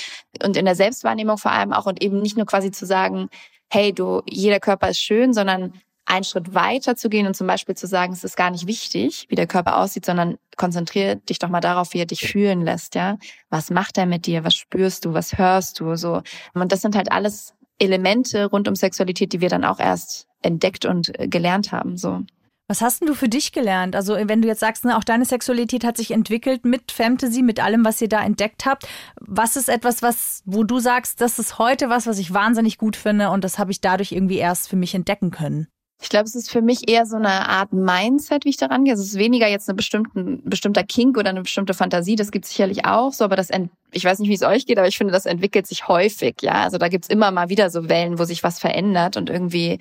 und 0.44 0.56
in 0.56 0.64
der 0.64 0.74
Selbstwahrnehmung 0.74 1.38
vor 1.38 1.52
allem 1.52 1.72
auch 1.72 1.86
und 1.86 2.02
eben 2.02 2.20
nicht 2.20 2.36
nur 2.36 2.46
quasi 2.46 2.70
zu 2.70 2.86
sagen, 2.86 3.28
hey, 3.70 3.92
du, 3.92 4.22
jeder 4.28 4.60
Körper 4.60 4.90
ist 4.90 5.00
schön, 5.00 5.32
sondern 5.32 5.72
einen 6.06 6.24
Schritt 6.24 6.54
weiter 6.54 6.96
zu 6.96 7.08
gehen 7.08 7.26
und 7.26 7.34
zum 7.34 7.46
Beispiel 7.46 7.74
zu 7.74 7.86
sagen, 7.86 8.12
es 8.12 8.24
ist 8.24 8.36
gar 8.36 8.50
nicht 8.50 8.66
wichtig, 8.66 9.26
wie 9.28 9.34
der 9.34 9.46
Körper 9.46 9.78
aussieht, 9.78 10.06
sondern 10.06 10.38
konzentriere 10.56 11.16
dich 11.16 11.38
doch 11.38 11.48
mal 11.48 11.60
darauf, 11.60 11.92
wie 11.92 11.98
er 11.98 12.06
dich 12.06 12.20
fühlen 12.20 12.62
lässt, 12.62 12.94
ja. 12.94 13.18
Was 13.50 13.70
macht 13.70 13.98
er 13.98 14.06
mit 14.06 14.26
dir? 14.26 14.44
Was 14.44 14.54
spürst 14.54 15.04
du? 15.04 15.12
Was 15.12 15.36
hörst 15.36 15.80
du? 15.80 15.96
So. 15.96 16.22
Und 16.54 16.72
das 16.72 16.80
sind 16.80 16.96
halt 16.96 17.12
alles 17.12 17.54
Elemente 17.78 18.46
rund 18.46 18.68
um 18.68 18.74
Sexualität, 18.74 19.32
die 19.32 19.40
wir 19.40 19.48
dann 19.48 19.64
auch 19.64 19.80
erst 19.80 20.26
entdeckt 20.42 20.86
und 20.86 21.18
äh, 21.18 21.28
gelernt 21.28 21.72
haben, 21.72 21.96
so. 21.96 22.22
Was 22.68 22.80
hast 22.80 23.00
denn 23.00 23.06
du 23.06 23.14
für 23.14 23.28
dich 23.28 23.52
gelernt? 23.52 23.94
Also 23.94 24.16
wenn 24.20 24.42
du 24.42 24.48
jetzt 24.48 24.58
sagst, 24.58 24.84
ne, 24.84 24.96
auch 24.96 25.04
deine 25.04 25.24
Sexualität 25.24 25.84
hat 25.84 25.96
sich 25.96 26.10
entwickelt 26.10 26.64
mit 26.64 26.90
Fantasy, 26.90 27.42
mit 27.42 27.60
allem, 27.60 27.84
was 27.84 28.00
ihr 28.00 28.08
da 28.08 28.24
entdeckt 28.24 28.66
habt. 28.66 28.88
Was 29.20 29.56
ist 29.56 29.68
etwas, 29.68 30.02
was, 30.02 30.42
wo 30.46 30.64
du 30.64 30.80
sagst, 30.80 31.20
das 31.20 31.38
ist 31.38 31.58
heute 31.58 31.90
was, 31.90 32.08
was 32.08 32.18
ich 32.18 32.34
wahnsinnig 32.34 32.76
gut 32.76 32.96
finde 32.96 33.30
und 33.30 33.44
das 33.44 33.60
habe 33.60 33.70
ich 33.70 33.80
dadurch 33.80 34.10
irgendwie 34.10 34.38
erst 34.38 34.68
für 34.68 34.74
mich 34.74 34.96
entdecken 34.96 35.30
können? 35.30 35.68
Ich 36.00 36.10
glaube, 36.10 36.26
es 36.26 36.34
ist 36.34 36.50
für 36.50 36.60
mich 36.60 36.90
eher 36.90 37.06
so 37.06 37.16
eine 37.16 37.48
Art 37.48 37.72
Mindset, 37.72 38.44
wie 38.44 38.50
ich 38.50 38.58
daran 38.58 38.84
gehe. 38.84 38.92
Also 38.92 39.02
es 39.02 39.10
ist 39.10 39.18
weniger 39.18 39.48
jetzt 39.48 39.68
eine 39.68 39.76
bestimmte, 39.76 40.10
bestimmter 40.44 40.84
Kink 40.84 41.16
oder 41.16 41.30
eine 41.30 41.42
bestimmte 41.42 41.72
Fantasie. 41.72 42.16
Das 42.16 42.30
gibt 42.30 42.44
es 42.44 42.50
sicherlich 42.50 42.84
auch 42.84 43.12
so, 43.12 43.24
aber 43.24 43.36
das, 43.36 43.48
ich 43.92 44.04
weiß 44.04 44.18
nicht, 44.18 44.28
wie 44.28 44.34
es 44.34 44.42
euch 44.42 44.66
geht, 44.66 44.78
aber 44.78 44.88
ich 44.88 44.98
finde, 44.98 45.12
das 45.12 45.24
entwickelt 45.24 45.66
sich 45.66 45.88
häufig. 45.88 46.36
Ja, 46.42 46.64
also 46.64 46.76
da 46.76 46.88
gibt's 46.88 47.08
immer 47.08 47.30
mal 47.30 47.48
wieder 47.48 47.70
so 47.70 47.88
Wellen, 47.88 48.18
wo 48.18 48.24
sich 48.24 48.42
was 48.42 48.58
verändert 48.58 49.16
und 49.16 49.30
irgendwie 49.30 49.78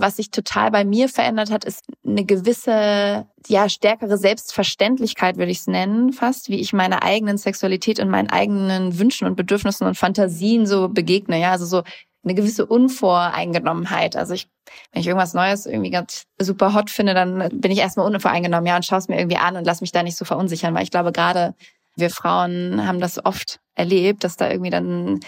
was 0.00 0.16
sich 0.16 0.30
total 0.30 0.70
bei 0.70 0.84
mir 0.84 1.08
verändert 1.08 1.50
hat, 1.50 1.64
ist 1.64 1.84
eine 2.06 2.24
gewisse, 2.24 3.26
ja, 3.46 3.68
stärkere 3.68 4.16
Selbstverständlichkeit, 4.18 5.36
würde 5.36 5.50
ich 5.50 5.58
es 5.58 5.66
nennen, 5.66 6.12
fast, 6.12 6.48
wie 6.48 6.60
ich 6.60 6.72
meiner 6.72 7.02
eigenen 7.02 7.38
Sexualität 7.38 8.00
und 8.00 8.08
meinen 8.08 8.30
eigenen 8.30 8.98
Wünschen 8.98 9.26
und 9.26 9.36
Bedürfnissen 9.36 9.86
und 9.86 9.96
Fantasien 9.96 10.66
so 10.66 10.88
begegne. 10.88 11.40
Ja, 11.40 11.52
also 11.52 11.66
so, 11.66 11.82
eine 12.24 12.34
gewisse 12.34 12.66
Unvoreingenommenheit. 12.66 14.16
Also 14.16 14.34
ich, 14.34 14.48
wenn 14.92 15.00
ich 15.00 15.06
irgendwas 15.06 15.34
Neues 15.34 15.66
irgendwie 15.66 15.90
ganz 15.90 16.24
super 16.38 16.74
hot 16.74 16.90
finde, 16.90 17.14
dann 17.14 17.48
bin 17.52 17.70
ich 17.70 17.78
erstmal 17.78 18.06
unvoreingenommen, 18.06 18.66
ja, 18.66 18.76
und 18.76 18.84
schaue 18.84 18.98
es 18.98 19.08
mir 19.08 19.18
irgendwie 19.18 19.38
an 19.38 19.56
und 19.56 19.64
lass 19.64 19.80
mich 19.80 19.92
da 19.92 20.02
nicht 20.02 20.16
so 20.16 20.24
verunsichern, 20.24 20.74
weil 20.74 20.82
ich 20.82 20.90
glaube, 20.90 21.12
gerade 21.12 21.54
wir 21.96 22.10
Frauen 22.10 22.86
haben 22.86 23.00
das 23.00 23.24
oft 23.24 23.60
erlebt, 23.74 24.24
dass 24.24 24.36
da 24.36 24.50
irgendwie 24.50 24.70
dann 24.70 25.20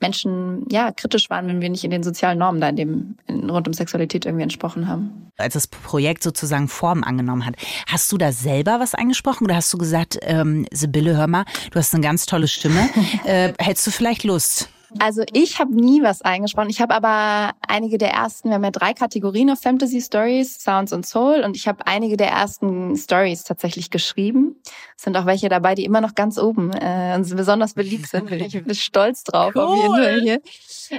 Menschen 0.00 0.66
ja 0.70 0.92
kritisch 0.92 1.30
waren, 1.30 1.46
wenn 1.48 1.62
wir 1.62 1.70
nicht 1.70 1.84
in 1.84 1.90
den 1.90 2.02
sozialen 2.02 2.38
Normen 2.38 2.60
da 2.60 2.68
in 2.68 2.76
dem 2.76 3.16
in, 3.26 3.48
rund 3.48 3.66
um 3.66 3.72
Sexualität 3.72 4.26
irgendwie 4.26 4.42
entsprochen 4.42 4.88
haben. 4.88 5.30
Als 5.38 5.54
das 5.54 5.66
Projekt 5.66 6.22
sozusagen 6.22 6.68
Form 6.68 7.02
angenommen 7.02 7.46
hat, 7.46 7.54
hast 7.86 8.12
du 8.12 8.18
da 8.18 8.32
selber 8.32 8.78
was 8.78 8.94
eingesprochen 8.94 9.44
oder 9.44 9.56
hast 9.56 9.72
du 9.72 9.78
gesagt, 9.78 10.18
ähm, 10.22 10.66
Sibylle, 10.70 11.16
hör 11.16 11.26
mal, 11.26 11.44
du 11.70 11.78
hast 11.78 11.94
eine 11.94 12.02
ganz 12.02 12.26
tolle 12.26 12.48
Stimme, 12.48 12.90
äh, 13.24 13.52
hättest 13.58 13.86
du 13.86 13.90
vielleicht 13.90 14.24
Lust? 14.24 14.68
Also 14.98 15.22
ich 15.32 15.58
habe 15.58 15.74
nie 15.74 16.02
was 16.02 16.22
eingesprochen. 16.22 16.70
Ich 16.70 16.80
habe 16.80 16.94
aber 16.94 17.54
einige 17.66 17.98
der 17.98 18.10
ersten, 18.10 18.48
wir 18.48 18.54
haben 18.54 18.64
ja 18.64 18.70
drei 18.70 18.94
Kategorien 18.94 19.50
auf 19.50 19.60
Fantasy 19.60 20.00
Stories, 20.00 20.58
Sounds 20.62 20.92
und 20.92 21.06
Soul 21.06 21.42
und 21.44 21.56
ich 21.56 21.68
habe 21.68 21.86
einige 21.86 22.16
der 22.16 22.28
ersten 22.28 22.96
Stories 22.96 23.44
tatsächlich 23.44 23.90
geschrieben. 23.90 24.56
Es 24.96 25.04
sind 25.04 25.16
auch 25.16 25.26
welche 25.26 25.48
dabei, 25.48 25.74
die 25.74 25.84
immer 25.84 26.00
noch 26.00 26.14
ganz 26.14 26.38
oben 26.38 26.72
äh, 26.72 27.20
besonders 27.34 27.74
beliebt 27.74 28.08
sind. 28.08 28.30
Ich 28.46 28.64
bin 28.64 28.74
stolz 28.74 29.24
drauf 29.24 29.52
cool. 29.56 29.62
auf 29.62 29.76
jeden 29.76 29.94
Fall 29.94 30.20
hier. 30.20 30.40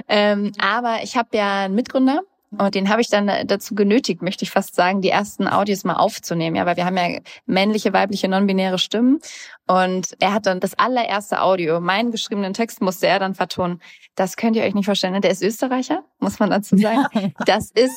Ähm, 0.08 0.52
aber 0.58 1.02
ich 1.02 1.16
habe 1.16 1.36
ja 1.36 1.64
einen 1.64 1.74
Mitgründer, 1.74 2.22
und 2.50 2.74
den 2.74 2.88
habe 2.88 3.00
ich 3.00 3.08
dann 3.08 3.30
dazu 3.46 3.74
genötigt, 3.74 4.22
möchte 4.22 4.44
ich 4.44 4.50
fast 4.50 4.74
sagen, 4.74 5.02
die 5.02 5.10
ersten 5.10 5.46
Audios 5.46 5.84
mal 5.84 5.96
aufzunehmen. 5.96 6.56
Ja, 6.56 6.64
weil 6.64 6.76
wir 6.76 6.86
haben 6.86 6.96
ja 6.96 7.20
männliche, 7.44 7.92
weibliche, 7.92 8.28
non-binäre 8.28 8.78
Stimmen. 8.78 9.18
Und 9.66 10.16
er 10.18 10.32
hat 10.32 10.46
dann 10.46 10.60
das 10.60 10.78
allererste 10.78 11.42
Audio, 11.42 11.80
meinen 11.80 12.10
geschriebenen 12.10 12.54
Text 12.54 12.80
musste 12.80 13.06
er 13.06 13.18
dann 13.18 13.34
vertonen. 13.34 13.82
Das 14.14 14.36
könnt 14.36 14.56
ihr 14.56 14.62
euch 14.62 14.74
nicht 14.74 14.86
vorstellen. 14.86 15.12
Ne? 15.12 15.20
Der 15.20 15.30
ist 15.30 15.42
Österreicher, 15.42 16.04
muss 16.20 16.38
man 16.38 16.50
dazu 16.50 16.76
sagen. 16.76 17.34
Das 17.44 17.70
ist 17.70 17.96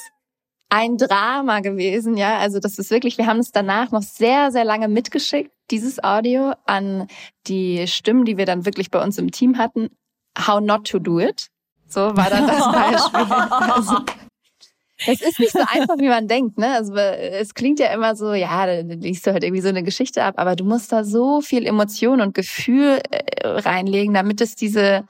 ein 0.70 0.98
Drama 0.98 1.60
gewesen, 1.60 2.18
ja. 2.18 2.38
Also 2.38 2.60
das 2.60 2.78
ist 2.78 2.92
wirklich, 2.92 3.18
wir 3.18 3.28
haben 3.28 3.40
es 3.40 3.52
danach 3.52 3.92
noch 3.92 4.02
sehr, 4.02 4.52
sehr 4.52 4.66
lange 4.66 4.88
mitgeschickt, 4.88 5.52
dieses 5.70 6.04
Audio 6.04 6.54
an 6.66 7.08
die 7.48 7.88
Stimmen, 7.88 8.26
die 8.26 8.38
wir 8.38 8.46
dann 8.46 8.66
wirklich 8.66 8.90
bei 8.92 9.04
uns 9.04 9.18
im 9.18 9.32
Team 9.32 9.58
hatten. 9.58 9.90
How 10.38 10.62
not 10.62 10.88
to 10.88 11.00
do 11.00 11.20
it. 11.20 11.48
So 11.88 12.16
war 12.16 12.30
dann 12.30 12.48
das 12.48 12.72
Beispiel. 13.12 13.34
Also, 13.34 13.98
es 15.08 15.22
ist 15.22 15.40
nicht 15.40 15.52
so 15.52 15.60
einfach, 15.60 15.98
wie 15.98 16.08
man 16.08 16.28
denkt, 16.28 16.58
ne? 16.58 16.74
Also 16.76 16.96
es 16.96 17.54
klingt 17.54 17.80
ja 17.80 17.88
immer 17.94 18.16
so, 18.16 18.34
ja, 18.34 18.66
dann 18.66 18.90
liest 19.02 19.26
du 19.26 19.34
halt 19.34 19.44
irgendwie 19.44 19.62
so 19.62 19.70
eine 19.70 19.84
Geschichte 19.84 20.24
ab, 20.24 20.36
aber 20.38 20.56
du 20.56 20.64
musst 20.64 20.92
da 20.92 21.04
so 21.04 21.42
viel 21.42 21.66
Emotion 21.66 22.22
und 22.22 22.34
Gefühl 22.34 23.02
äh, 23.10 23.48
reinlegen, 23.48 24.14
damit 24.14 24.42
es 24.42 24.56
diese, 24.56 25.06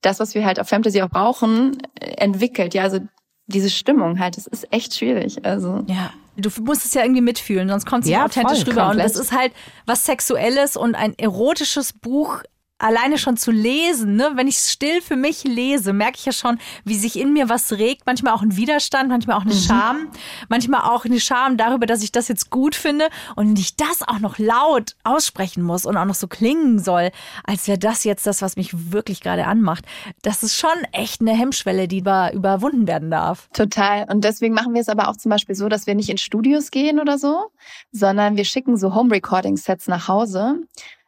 das, 0.00 0.20
was 0.20 0.34
wir 0.34 0.44
halt 0.44 0.60
auf 0.60 0.68
Fantasy 0.68 1.02
auch 1.02 1.10
brauchen, 1.10 1.78
äh, 2.00 2.12
entwickelt. 2.22 2.74
Ja, 2.74 2.82
also 2.84 3.00
diese 3.46 3.70
Stimmung 3.70 4.18
halt, 4.18 4.36
das 4.36 4.46
ist 4.46 4.72
echt 4.72 4.94
schwierig. 4.94 5.44
Also 5.44 5.84
ja. 5.86 6.12
Du 6.36 6.48
musst 6.62 6.86
es 6.86 6.94
ja 6.94 7.02
irgendwie 7.02 7.20
mitfühlen, 7.20 7.68
sonst 7.68 7.84
kommt 7.84 8.04
es 8.04 8.10
ja, 8.10 8.24
nicht 8.24 8.38
authentisch 8.38 8.66
rüber. 8.66 8.88
Und 8.88 8.98
das 8.98 9.16
ist 9.16 9.32
halt 9.32 9.52
was 9.84 10.06
Sexuelles 10.06 10.78
und 10.78 10.94
ein 10.94 11.12
erotisches 11.18 11.92
Buch 11.92 12.42
alleine 12.82 13.16
schon 13.16 13.36
zu 13.36 13.50
lesen, 13.50 14.16
ne, 14.16 14.32
wenn 14.34 14.48
ich 14.48 14.56
es 14.56 14.72
still 14.72 15.00
für 15.00 15.16
mich 15.16 15.44
lese, 15.44 15.92
merke 15.92 16.18
ich 16.18 16.24
ja 16.26 16.32
schon, 16.32 16.58
wie 16.84 16.96
sich 16.96 17.18
in 17.18 17.32
mir 17.32 17.48
was 17.48 17.72
regt. 17.72 18.02
Manchmal 18.06 18.34
auch 18.34 18.42
ein 18.42 18.56
Widerstand, 18.56 19.08
manchmal 19.08 19.36
auch 19.36 19.42
eine 19.42 19.54
mhm. 19.54 19.58
Scham, 19.58 20.08
manchmal 20.48 20.82
auch 20.82 21.04
eine 21.04 21.20
Scham 21.20 21.56
darüber, 21.56 21.86
dass 21.86 22.02
ich 22.02 22.12
das 22.12 22.28
jetzt 22.28 22.50
gut 22.50 22.74
finde 22.74 23.08
und 23.36 23.58
ich 23.58 23.76
das 23.76 24.02
auch 24.06 24.18
noch 24.18 24.38
laut 24.38 24.96
aussprechen 25.04 25.62
muss 25.62 25.86
und 25.86 25.96
auch 25.96 26.04
noch 26.04 26.14
so 26.14 26.26
klingen 26.26 26.78
soll, 26.78 27.10
als 27.44 27.68
wäre 27.68 27.78
das 27.78 28.04
jetzt 28.04 28.26
das, 28.26 28.42
was 28.42 28.56
mich 28.56 28.92
wirklich 28.92 29.20
gerade 29.20 29.46
anmacht. 29.46 29.84
Das 30.22 30.42
ist 30.42 30.56
schon 30.56 30.70
echt 30.90 31.20
eine 31.20 31.32
Hemmschwelle, 31.32 31.86
die 31.86 31.98
über, 31.98 32.32
überwunden 32.32 32.86
werden 32.86 33.10
darf. 33.10 33.48
Total. 33.52 34.06
Und 34.10 34.24
deswegen 34.24 34.54
machen 34.54 34.74
wir 34.74 34.80
es 34.80 34.88
aber 34.88 35.08
auch 35.08 35.16
zum 35.16 35.30
Beispiel 35.30 35.54
so, 35.54 35.68
dass 35.68 35.86
wir 35.86 35.94
nicht 35.94 36.08
in 36.08 36.18
Studios 36.18 36.70
gehen 36.70 36.98
oder 36.98 37.18
so, 37.18 37.50
sondern 37.92 38.36
wir 38.36 38.44
schicken 38.44 38.76
so 38.76 38.94
Home 38.94 39.12
Recording 39.12 39.56
Sets 39.56 39.86
nach 39.86 40.08
Hause. 40.08 40.58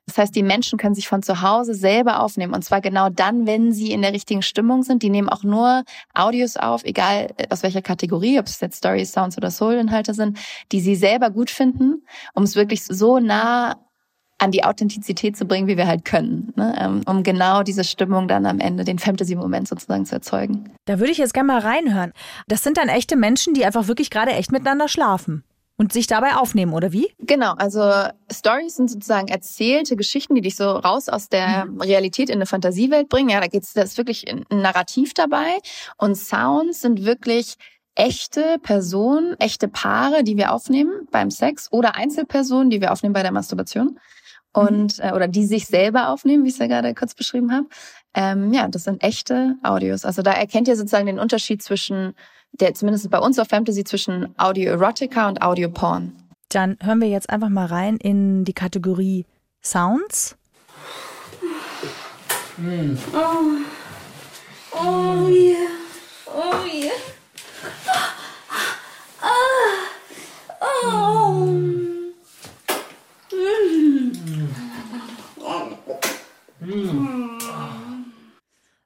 Das 0.07 0.19
heißt, 0.19 0.37
die 0.37 0.43
Menschen 0.43 0.79
können 0.79 0.95
sich 0.95 1.09
von 1.09 1.23
zu 1.23 1.41
Hause 1.41 1.75
selber 1.75 2.23
aufnehmen. 2.23 2.55
Und 2.55 2.63
zwar 2.63 2.81
genau 2.81 3.09
dann, 3.09 3.47
wenn 3.47 3.73
sie 3.73 3.93
in 3.93 4.03
der 4.03 4.13
richtigen 4.13 4.43
Stimmung 4.43 4.83
sind. 4.83 5.03
Die 5.03 5.11
nehmen 5.11 5.29
auch 5.29 5.45
nur 5.45 5.83
Audios 6.13 6.57
auf, 6.57 6.85
egal 6.85 7.33
äh, 7.37 7.47
aus 7.51 7.63
welcher 7.63 7.83
Kategorie, 7.83 8.39
ob 8.39 8.47
es 8.47 8.61
jetzt 8.61 8.79
Stories, 8.79 9.13
Sounds 9.13 9.37
oder 9.39 9.51
Soul-Inhalte 9.51 10.13
sind, 10.13 10.39
die 10.73 10.81
sie 10.81 10.95
selber 10.95 11.31
gut 11.31 11.51
finden, 11.51 12.03
um 12.35 12.43
es 12.43 12.55
wirklich 12.55 12.85
so 12.85 13.19
nah 13.19 13.77
an 14.39 14.51
die 14.51 14.65
Authentizität 14.65 15.37
zu 15.37 15.47
bringen, 15.47 15.69
wie 15.69 15.77
wir 15.77 15.87
halt 15.87 16.05
können, 16.05 16.53
ne? 16.57 16.75
Ähm, 16.79 17.03
um 17.07 17.23
genau 17.23 17.63
diese 17.63 17.85
Stimmung 17.85 18.27
dann 18.27 18.47
am 18.47 18.59
Ende, 18.59 18.85
den 18.85 18.99
Fantasy-Moment 18.99 19.69
sozusagen 19.69 20.05
zu 20.05 20.17
erzeugen. 20.17 20.71
Da 20.87 20.99
würde 20.99 21.13
ich 21.13 21.19
jetzt 21.19 21.35
gerne 21.35 21.47
mal 21.47 21.61
reinhören. 21.61 22.13
Das 22.49 22.63
sind 22.63 22.77
dann 22.77 22.89
echte 22.89 23.17
Menschen, 23.17 23.55
die 23.55 23.65
einfach 23.65 23.87
wirklich 23.87 24.11
gerade 24.11 24.33
echt 24.33 24.51
miteinander 24.51 24.89
schlafen 24.89 25.45
und 25.77 25.93
sich 25.93 26.07
dabei 26.07 26.37
aufnehmen, 26.37 26.73
oder 26.73 26.93
wie? 26.93 27.13
Genau, 27.19 27.53
also 27.55 27.81
Stories 28.31 28.77
sind 28.77 28.91
sozusagen 28.91 29.29
erzählte 29.29 29.97
Geschichten, 29.97 30.35
die 30.35 30.41
dich 30.41 30.57
so 30.57 30.71
raus 30.71 31.09
aus 31.09 31.29
der 31.29 31.67
mhm. 31.67 31.81
Realität 31.81 32.29
in 32.29 32.37
eine 32.37 32.47
Fantasiewelt 32.47 33.09
bringen. 33.09 33.31
Ja, 33.31 33.41
da 33.41 33.49
geht's, 33.49 33.73
da 33.73 33.83
ist 33.83 33.99
wirklich 33.99 34.31
ein 34.31 34.45
Narrativ 34.51 35.15
dabei. 35.15 35.59
Und 35.99 36.15
Sounds 36.17 36.81
sind 36.81 37.05
wirklich 37.05 37.57
echte 37.97 38.59
Personen, 38.63 39.39
echte 39.41 39.69
Paare, 39.69 40.25
die 40.25 40.37
wir 40.37 40.53
aufnehmen 40.53 41.09
beim 41.11 41.31
Sex 41.31 41.71
oder 41.73 41.97
Einzelpersonen, 41.97 42.71
die 42.71 42.81
wir 42.81 42.93
aufnehmen 42.93 43.15
bei 43.15 43.23
der 43.23 43.33
Masturbation. 43.33 43.99
Und, 44.53 44.99
mhm. 44.99 45.05
äh, 45.05 45.13
oder 45.13 45.27
die 45.27 45.47
sich 45.47 45.67
selber 45.67 46.11
aufnehmen, 46.11 46.45
wie 46.45 46.49
ich 46.49 46.55
es 46.55 46.61
ja 46.61 46.69
gerade 46.69 46.95
kurz 46.95 47.15
beschrieben 47.15 47.53
habe. 47.53 47.67
Ähm, 48.15 48.53
ja, 48.53 48.69
das 48.69 48.85
sind 48.85 49.03
echte 49.03 49.57
Audios. 49.65 50.05
Also 50.05 50.23
da 50.23 50.33
erkennt 50.33 50.69
ihr 50.69 50.77
sozusagen 50.77 51.07
den 51.07 51.19
Unterschied 51.19 51.65
zwischen 51.65 52.15
der 52.61 52.75
zumindest 52.75 53.11
bei 53.11 53.19
uns 53.19 53.39
auf 53.39 53.49
Fantasy 53.49 53.85
zwischen 53.85 54.35
Audio 54.39 54.73
Erotica 54.73 55.29
und 55.29 55.43
Audio 55.43 55.69
Porn. 55.69 56.13
Dann 56.49 56.77
hören 56.81 57.01
wir 57.01 57.09
jetzt 57.09 57.31
einfach 57.31 57.49
mal 57.49 57.67
rein 57.67 57.97
in 57.97 58.45
die 58.45 58.53
Kategorie 58.53 59.27
Sounds. 59.63 60.37
Mm. 62.57 62.97
Oh. 63.13 63.59
Oh 64.73 65.29
yeah. 65.29 65.69
Oh 66.27 66.65
yeah. 66.67 66.93
Oh. 69.23 69.89
oh. 70.63 71.45
Mm. 73.33 74.13
Mm. 76.61 77.35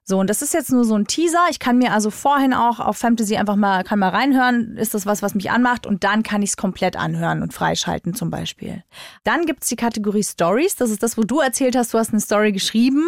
So, 0.09 0.17
und 0.17 0.27
das 0.27 0.41
ist 0.41 0.55
jetzt 0.55 0.71
nur 0.71 0.85
so 0.85 0.95
ein 0.95 1.05
Teaser. 1.05 1.45
Ich 1.51 1.59
kann 1.59 1.77
mir 1.77 1.93
also 1.93 2.09
vorhin 2.09 2.55
auch 2.55 2.79
auf 2.79 2.97
Fantasy 2.97 3.37
einfach 3.37 3.55
mal, 3.55 3.83
kann 3.83 3.99
mal 3.99 4.09
reinhören, 4.09 4.75
ist 4.75 4.95
das 4.95 5.05
was, 5.05 5.21
was 5.21 5.35
mich 5.35 5.51
anmacht 5.51 5.85
und 5.85 6.03
dann 6.03 6.23
kann 6.23 6.41
ich 6.41 6.49
es 6.49 6.57
komplett 6.57 6.95
anhören 6.95 7.43
und 7.43 7.53
freischalten 7.53 8.15
zum 8.15 8.31
Beispiel. 8.31 8.83
Dann 9.23 9.45
gibt 9.45 9.61
es 9.61 9.69
die 9.69 9.75
Kategorie 9.75 10.23
Stories. 10.23 10.75
Das 10.75 10.89
ist 10.89 11.03
das, 11.03 11.15
wo 11.15 11.21
du 11.21 11.41
erzählt 11.41 11.75
hast, 11.75 11.93
du 11.93 11.99
hast 11.99 12.09
eine 12.09 12.21
Story 12.21 12.51
geschrieben 12.51 13.03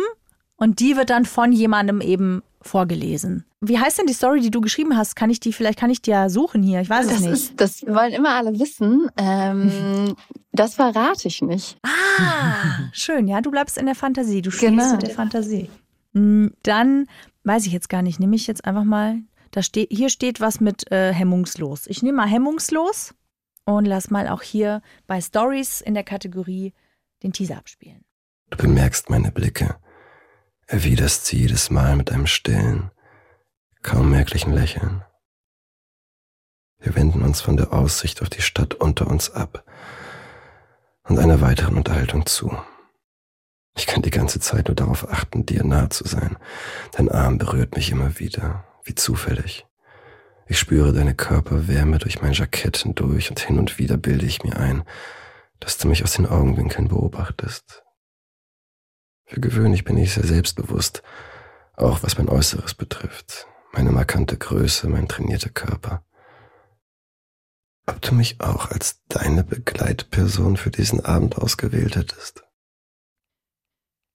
und 0.57 0.79
die 0.79 0.95
wird 0.95 1.09
dann 1.09 1.25
von 1.25 1.51
jemandem 1.51 2.01
eben 2.01 2.43
vorgelesen. 2.61 3.45
Wie 3.61 3.79
heißt 3.79 3.97
denn 3.97 4.05
die 4.05 4.13
Story, 4.13 4.39
die 4.39 4.51
du 4.51 4.61
geschrieben 4.61 4.95
hast? 4.95 5.15
Kann 5.15 5.31
ich 5.31 5.39
die, 5.39 5.53
vielleicht 5.53 5.79
kann 5.79 5.89
ich 5.89 6.03
die 6.03 6.11
ja 6.11 6.29
suchen 6.29 6.61
hier. 6.61 6.81
Ich 6.81 6.89
weiß 6.91 7.07
das 7.07 7.15
es 7.15 7.21
nicht. 7.21 7.33
Ist, 7.33 7.53
das 7.59 7.81
wollen 7.87 8.13
immer 8.13 8.35
alle 8.35 8.59
wissen. 8.59 9.09
Ähm, 9.17 10.15
das 10.51 10.75
verrate 10.75 11.27
ich 11.27 11.41
nicht. 11.41 11.77
Ah, 11.81 12.91
schön. 12.91 13.27
Ja, 13.27 13.41
du 13.41 13.49
bleibst 13.49 13.79
in 13.79 13.87
der 13.87 13.95
Fantasie. 13.95 14.43
Du 14.43 14.51
spielst 14.51 14.75
genau. 14.75 14.91
mit 14.91 15.01
der 15.01 15.09
Fantasie. 15.09 15.67
Hm, 16.13 16.53
dann 16.63 17.07
weiß 17.43 17.65
ich 17.65 17.73
jetzt 17.73 17.89
gar 17.89 18.01
nicht, 18.01 18.19
nehme 18.19 18.35
ich 18.35 18.47
jetzt 18.47 18.65
einfach 18.65 18.83
mal, 18.83 19.21
da 19.51 19.61
steht, 19.61 19.89
hier 19.91 20.09
steht 20.09 20.39
was 20.39 20.59
mit 20.59 20.91
äh, 20.91 21.13
hemmungslos. 21.13 21.87
Ich 21.87 22.03
nehme 22.03 22.17
mal 22.17 22.27
hemmungslos 22.27 23.13
und 23.65 23.85
lass 23.85 24.09
mal 24.09 24.27
auch 24.27 24.41
hier 24.41 24.81
bei 25.07 25.21
Stories 25.21 25.81
in 25.81 25.93
der 25.93 26.03
Kategorie 26.03 26.73
den 27.23 27.33
Teaser 27.33 27.57
abspielen. 27.57 28.03
Du 28.49 28.57
bemerkst 28.57 29.09
meine 29.09 29.31
Blicke, 29.31 29.77
erwiderst 30.67 31.25
sie 31.25 31.37
jedes 31.37 31.69
Mal 31.69 31.95
mit 31.95 32.11
einem 32.11 32.27
stillen, 32.27 32.91
kaum 33.81 34.09
merklichen 34.09 34.53
Lächeln. 34.53 35.03
Wir 36.79 36.95
wenden 36.95 37.21
uns 37.21 37.41
von 37.41 37.57
der 37.57 37.73
Aussicht 37.73 38.21
auf 38.21 38.29
die 38.29 38.41
Stadt 38.41 38.73
unter 38.73 39.07
uns 39.07 39.29
ab 39.29 39.63
und 41.03 41.19
einer 41.19 41.41
weiteren 41.41 41.77
Unterhaltung 41.77 42.25
zu. 42.25 42.57
Ich 43.75 43.87
kann 43.87 44.01
die 44.01 44.11
ganze 44.11 44.39
Zeit 44.39 44.67
nur 44.67 44.75
darauf 44.75 45.09
achten, 45.09 45.45
dir 45.45 45.63
nahe 45.63 45.89
zu 45.89 46.07
sein. 46.07 46.37
Dein 46.91 47.09
Arm 47.09 47.37
berührt 47.37 47.75
mich 47.75 47.91
immer 47.91 48.19
wieder, 48.19 48.65
wie 48.83 48.95
zufällig. 48.95 49.65
Ich 50.47 50.59
spüre 50.59 50.91
deine 50.91 51.15
Körperwärme 51.15 51.97
durch 51.97 52.21
mein 52.21 52.33
Jackett 52.33 52.77
hindurch 52.77 53.29
und 53.29 53.39
hin 53.39 53.57
und 53.57 53.79
wieder 53.79 53.97
bilde 53.97 54.25
ich 54.25 54.43
mir 54.43 54.57
ein, 54.57 54.83
dass 55.59 55.77
du 55.77 55.87
mich 55.87 56.03
aus 56.03 56.13
den 56.13 56.25
Augenwinkeln 56.25 56.89
beobachtest. 56.89 57.83
Für 59.25 59.39
gewöhnlich 59.39 59.85
bin 59.85 59.95
ich 59.95 60.13
sehr 60.13 60.25
selbstbewusst, 60.25 61.03
auch 61.77 62.03
was 62.03 62.17
mein 62.17 62.27
Äußeres 62.27 62.73
betrifft, 62.73 63.47
meine 63.71 63.91
markante 63.91 64.37
Größe, 64.37 64.89
mein 64.89 65.07
trainierter 65.07 65.49
Körper. 65.49 66.03
Ob 67.85 68.01
du 68.01 68.13
mich 68.13 68.41
auch 68.41 68.69
als 68.69 69.01
deine 69.07 69.45
Begleitperson 69.45 70.57
für 70.57 70.69
diesen 70.69 71.05
Abend 71.05 71.37
ausgewählt 71.37 71.95
hättest? 71.95 72.43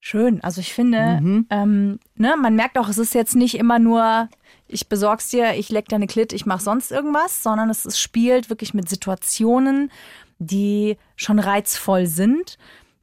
Schön. 0.09 0.39
Also 0.41 0.61
ich 0.61 0.73
finde, 0.73 1.19
Mhm. 1.19 1.47
ähm, 1.49 1.99
ne, 2.15 2.35
man 2.41 2.55
merkt 2.55 2.77
auch, 2.77 2.87
es 2.87 2.97
ist 2.97 3.13
jetzt 3.13 3.35
nicht 3.35 3.55
immer 3.55 3.77
nur, 3.77 4.29
ich 4.69 4.87
besorg's 4.87 5.27
dir, 5.27 5.55
ich 5.55 5.67
leck 5.67 5.89
deine 5.89 6.07
Klit, 6.07 6.31
ich 6.31 6.45
mach 6.45 6.61
sonst 6.61 6.93
irgendwas, 6.93 7.43
sondern 7.43 7.69
es, 7.69 7.83
es 7.83 7.99
spielt 7.99 8.49
wirklich 8.49 8.73
mit 8.73 8.87
Situationen, 8.87 9.91
die 10.39 10.95
schon 11.17 11.39
reizvoll 11.39 12.05
sind. 12.05 12.57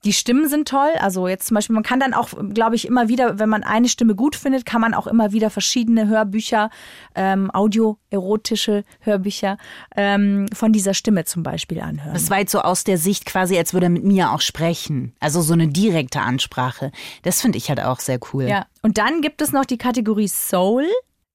Die 0.05 0.13
Stimmen 0.13 0.49
sind 0.49 0.69
toll. 0.69 0.91
Also 1.01 1.29
jetzt 1.29 1.47
zum 1.47 1.55
Beispiel, 1.55 1.75
man 1.75 1.83
kann 1.83 2.01
dann 2.01 2.15
auch, 2.15 2.31
glaube 2.53 2.77
ich, 2.77 2.87
immer 2.87 3.09
wieder, 3.09 3.39
wenn 3.39 3.49
man 3.49 3.63
eine 3.63 3.89
Stimme 3.89 4.15
gut 4.15 4.37
findet, 4.37 4.67
kann 4.67 4.81
man 4.81 4.95
auch 4.95 5.07
immer 5.07 5.33
wieder 5.33 5.51
verschiedene 5.51 6.09
Hörbücher, 6.09 6.71
ähm, 7.15 7.51
audio-erotische 7.51 8.85
Hörbücher 9.01 9.59
ähm, 9.97 10.47
von 10.53 10.73
dieser 10.73 10.95
Stimme 10.95 11.25
zum 11.25 11.43
Beispiel 11.43 11.81
anhören. 11.81 12.15
Das 12.15 12.31
war 12.31 12.39
jetzt 12.39 12.53
so 12.53 12.61
aus 12.61 12.85
der 12.85 12.99
Sicht 12.99 13.25
quasi, 13.27 13.57
als 13.57 13.73
würde 13.73 13.87
er 13.87 13.91
mit 13.91 14.05
mir 14.05 14.33
auch 14.33 14.41
sprechen. 14.41 15.15
Also 15.21 15.41
so 15.41 15.55
eine 15.55 15.69
direkte 15.69 16.21
Ansprache. 16.21 16.93
Das 17.23 17.41
finde 17.41 17.59
ich 17.59 17.69
halt 17.69 17.81
auch 17.81 18.01
sehr 18.01 18.19
cool. 18.33 18.45
Ja, 18.45 18.67
und 18.83 18.99
dann 18.99 19.23
gibt 19.23 19.41
es 19.43 19.53
noch 19.53 19.65
die 19.65 19.79
Kategorie 19.79 20.29
Soul. 20.29 20.87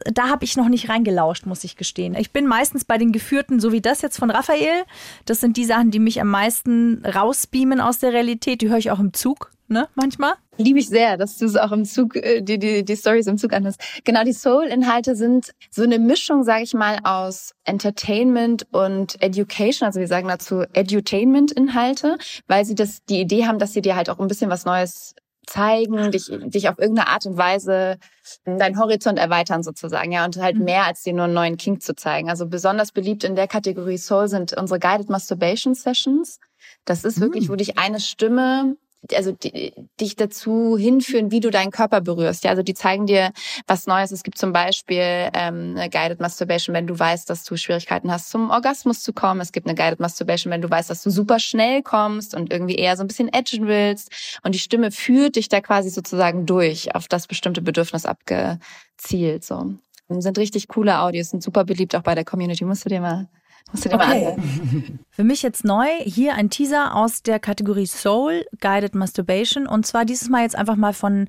Da 0.05 0.29
habe 0.29 0.45
ich 0.45 0.55
noch 0.55 0.69
nicht 0.69 0.89
reingelauscht, 0.89 1.45
muss 1.45 1.63
ich 1.63 1.75
gestehen. 1.75 2.15
Ich 2.15 2.31
bin 2.31 2.47
meistens 2.47 2.85
bei 2.85 2.97
den 2.97 3.11
Geführten, 3.11 3.59
so 3.59 3.71
wie 3.71 3.81
das 3.81 4.01
jetzt 4.01 4.17
von 4.17 4.31
Raphael. 4.31 4.83
Das 5.25 5.41
sind 5.41 5.57
die 5.57 5.65
Sachen, 5.65 5.91
die 5.91 5.99
mich 5.99 6.21
am 6.21 6.29
meisten 6.29 7.03
rausbeamen 7.05 7.81
aus 7.81 7.99
der 7.99 8.13
Realität. 8.13 8.61
Die 8.61 8.69
höre 8.69 8.77
ich 8.77 8.91
auch 8.91 8.99
im 8.99 9.13
Zug, 9.13 9.51
ne, 9.67 9.89
manchmal. 9.95 10.33
Liebe 10.57 10.79
ich 10.79 10.89
sehr, 10.89 11.17
dass 11.17 11.37
du 11.37 11.45
es 11.45 11.55
auch 11.55 11.71
im 11.71 11.85
Zug, 11.85 12.15
äh, 12.15 12.41
die, 12.41 12.59
die, 12.59 12.83
die 12.83 12.95
Stories 12.95 13.27
im 13.27 13.37
Zug 13.37 13.53
anhörst. 13.53 13.81
Genau, 14.03 14.23
die 14.23 14.33
Soul-Inhalte 14.33 15.15
sind 15.15 15.51
so 15.69 15.83
eine 15.83 15.99
Mischung, 15.99 16.43
sage 16.43 16.63
ich 16.63 16.73
mal, 16.73 16.99
aus 17.03 17.53
Entertainment 17.65 18.67
und 18.71 19.21
Education. 19.21 19.85
Also 19.85 19.99
wir 19.99 20.07
sagen 20.07 20.27
dazu 20.27 20.63
Edutainment-Inhalte, 20.73 22.17
weil 22.47 22.65
sie 22.65 22.75
das, 22.75 23.03
die 23.05 23.21
Idee 23.21 23.45
haben, 23.47 23.59
dass 23.59 23.73
sie 23.73 23.81
dir 23.81 23.95
halt 23.95 24.09
auch 24.09 24.19
ein 24.19 24.27
bisschen 24.27 24.49
was 24.49 24.65
Neues 24.65 25.15
zeigen, 25.49 26.11
dich, 26.11 26.29
dich 26.29 26.69
auf 26.69 26.79
irgendeine 26.79 27.09
Art 27.09 27.25
und 27.25 27.37
Weise 27.37 27.97
deinen 28.45 28.79
Horizont 28.79 29.17
erweitern 29.17 29.63
sozusagen, 29.63 30.11
ja, 30.11 30.25
und 30.25 30.37
halt 30.37 30.57
mehr 30.57 30.85
als 30.85 31.03
dir 31.03 31.13
nur 31.13 31.25
einen 31.25 31.33
neuen 31.33 31.57
Kink 31.57 31.81
zu 31.81 31.95
zeigen. 31.95 32.29
Also 32.29 32.47
besonders 32.47 32.91
beliebt 32.91 33.23
in 33.23 33.35
der 33.35 33.47
Kategorie 33.47 33.97
Soul 33.97 34.27
sind 34.27 34.53
unsere 34.53 34.79
Guided 34.79 35.09
Masturbation 35.09 35.73
Sessions. 35.73 36.39
Das 36.85 37.03
ist 37.03 37.19
wirklich, 37.19 37.49
wo 37.49 37.55
dich 37.55 37.77
eine 37.77 37.99
Stimme 37.99 38.77
also 39.13 39.31
die, 39.31 39.73
dich 39.99 40.15
dazu 40.15 40.77
hinführen, 40.77 41.31
wie 41.31 41.39
du 41.39 41.49
deinen 41.49 41.71
Körper 41.71 42.01
berührst. 42.01 42.43
Ja, 42.43 42.51
also 42.51 42.63
die 42.63 42.73
zeigen 42.73 43.05
dir 43.05 43.31
was 43.67 43.87
Neues. 43.87 44.11
Es 44.11 44.23
gibt 44.23 44.37
zum 44.37 44.53
Beispiel 44.53 45.29
ähm, 45.33 45.75
eine 45.77 45.89
Guided 45.89 46.19
Masturbation, 46.19 46.75
wenn 46.75 46.87
du 46.87 46.97
weißt, 46.97 47.29
dass 47.29 47.43
du 47.43 47.55
Schwierigkeiten 47.55 48.11
hast, 48.11 48.29
zum 48.29 48.49
Orgasmus 48.49 49.01
zu 49.01 49.13
kommen. 49.13 49.41
Es 49.41 49.51
gibt 49.51 49.67
eine 49.67 49.75
Guided 49.75 49.99
Masturbation, 49.99 50.51
wenn 50.51 50.61
du 50.61 50.69
weißt, 50.69 50.89
dass 50.89 51.03
du 51.03 51.09
super 51.09 51.39
schnell 51.39 51.81
kommst 51.81 52.35
und 52.35 52.51
irgendwie 52.51 52.75
eher 52.75 52.97
so 52.97 53.03
ein 53.03 53.07
bisschen 53.07 53.31
edgen 53.31 53.67
willst. 53.67 54.39
Und 54.43 54.53
die 54.53 54.59
Stimme 54.59 54.91
führt 54.91 55.35
dich 55.35 55.49
da 55.49 55.61
quasi 55.61 55.89
sozusagen 55.89 56.45
durch 56.45 56.93
auf 56.95 57.07
das 57.07 57.27
bestimmte 57.27 57.61
Bedürfnis 57.61 58.05
abgezielt. 58.05 59.43
So 59.43 59.75
sind 60.09 60.37
richtig 60.37 60.67
coole 60.67 60.99
Audios, 60.99 61.29
sind 61.29 61.43
super 61.43 61.63
beliebt 61.63 61.95
auch 61.95 62.01
bei 62.01 62.15
der 62.15 62.25
Community. 62.25 62.65
Musst 62.65 62.85
du 62.85 62.89
dir 62.89 63.01
mal 63.01 63.29
Musst 63.71 63.85
du 63.85 63.89
dir 63.89 63.97
mal 63.97 64.07
Okay. 64.07 64.25
anhören. 64.27 64.99
Für 65.09 65.23
mich 65.23 65.41
jetzt 65.41 65.63
neu 65.63 65.87
hier 66.03 66.35
ein 66.35 66.49
Teaser 66.49 66.95
aus 66.95 67.21
der 67.23 67.39
Kategorie 67.39 67.85
Soul, 67.85 68.45
Guided 68.61 68.95
Masturbation. 68.95 69.67
Und 69.67 69.85
zwar 69.85 70.05
dieses 70.05 70.29
Mal 70.29 70.43
jetzt 70.43 70.55
einfach 70.55 70.75
mal 70.75 70.93
von 70.93 71.27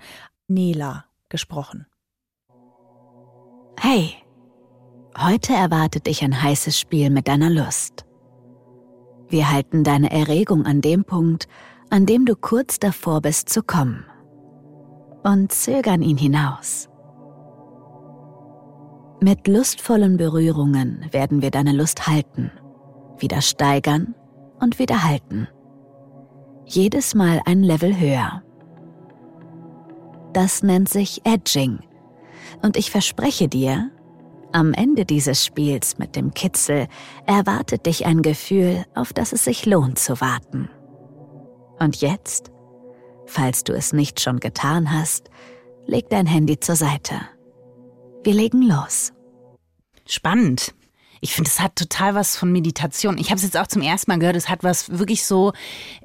Nela 0.48 1.04
gesprochen. 1.28 1.86
Hey, 3.78 4.14
heute 5.18 5.54
erwartet 5.54 6.06
dich 6.06 6.22
ein 6.22 6.42
heißes 6.42 6.78
Spiel 6.78 7.08
mit 7.10 7.28
deiner 7.28 7.48
Lust. 7.50 8.04
Wir 9.28 9.50
halten 9.50 9.84
deine 9.84 10.10
Erregung 10.10 10.66
an 10.66 10.80
dem 10.82 11.04
Punkt, 11.04 11.48
an 11.88 12.04
dem 12.04 12.26
du 12.26 12.36
kurz 12.36 12.78
davor 12.78 13.22
bist 13.22 13.48
zu 13.48 13.62
kommen. 13.62 14.04
Und 15.22 15.52
zögern 15.52 16.02
ihn 16.02 16.16
hinaus. 16.18 16.89
Mit 19.22 19.46
lustvollen 19.46 20.16
Berührungen 20.16 21.04
werden 21.10 21.42
wir 21.42 21.50
deine 21.50 21.72
Lust 21.72 22.06
halten, 22.06 22.50
wieder 23.18 23.42
steigern 23.42 24.14
und 24.60 24.78
wieder 24.78 25.04
halten. 25.04 25.46
Jedes 26.64 27.14
Mal 27.14 27.42
ein 27.44 27.62
Level 27.62 28.00
höher. 28.00 28.42
Das 30.32 30.62
nennt 30.62 30.88
sich 30.88 31.20
Edging. 31.24 31.80
Und 32.62 32.78
ich 32.78 32.90
verspreche 32.90 33.46
dir, 33.46 33.90
am 34.52 34.72
Ende 34.72 35.04
dieses 35.04 35.44
Spiels 35.44 35.98
mit 35.98 36.16
dem 36.16 36.32
Kitzel 36.32 36.88
erwartet 37.26 37.84
dich 37.84 38.06
ein 38.06 38.22
Gefühl, 38.22 38.86
auf 38.94 39.12
das 39.12 39.34
es 39.34 39.44
sich 39.44 39.66
lohnt 39.66 39.98
zu 39.98 40.22
warten. 40.22 40.70
Und 41.78 41.96
jetzt, 41.96 42.50
falls 43.26 43.64
du 43.64 43.74
es 43.74 43.92
nicht 43.92 44.18
schon 44.18 44.40
getan 44.40 44.92
hast, 44.92 45.28
leg 45.84 46.08
dein 46.08 46.26
Handy 46.26 46.58
zur 46.58 46.76
Seite. 46.76 47.16
Wir 48.22 48.34
legen 48.34 48.62
los. 48.62 49.12
Spannend. 50.06 50.74
Ich 51.22 51.34
finde, 51.34 51.48
es 51.48 51.60
hat 51.60 51.76
total 51.76 52.14
was 52.14 52.36
von 52.36 52.50
Meditation. 52.50 53.18
Ich 53.18 53.28
habe 53.28 53.36
es 53.36 53.42
jetzt 53.42 53.56
auch 53.56 53.66
zum 53.66 53.82
ersten 53.82 54.10
Mal 54.10 54.18
gehört. 54.18 54.36
Es 54.36 54.48
hat 54.48 54.62
was 54.62 54.98
wirklich 54.98 55.24
so 55.24 55.52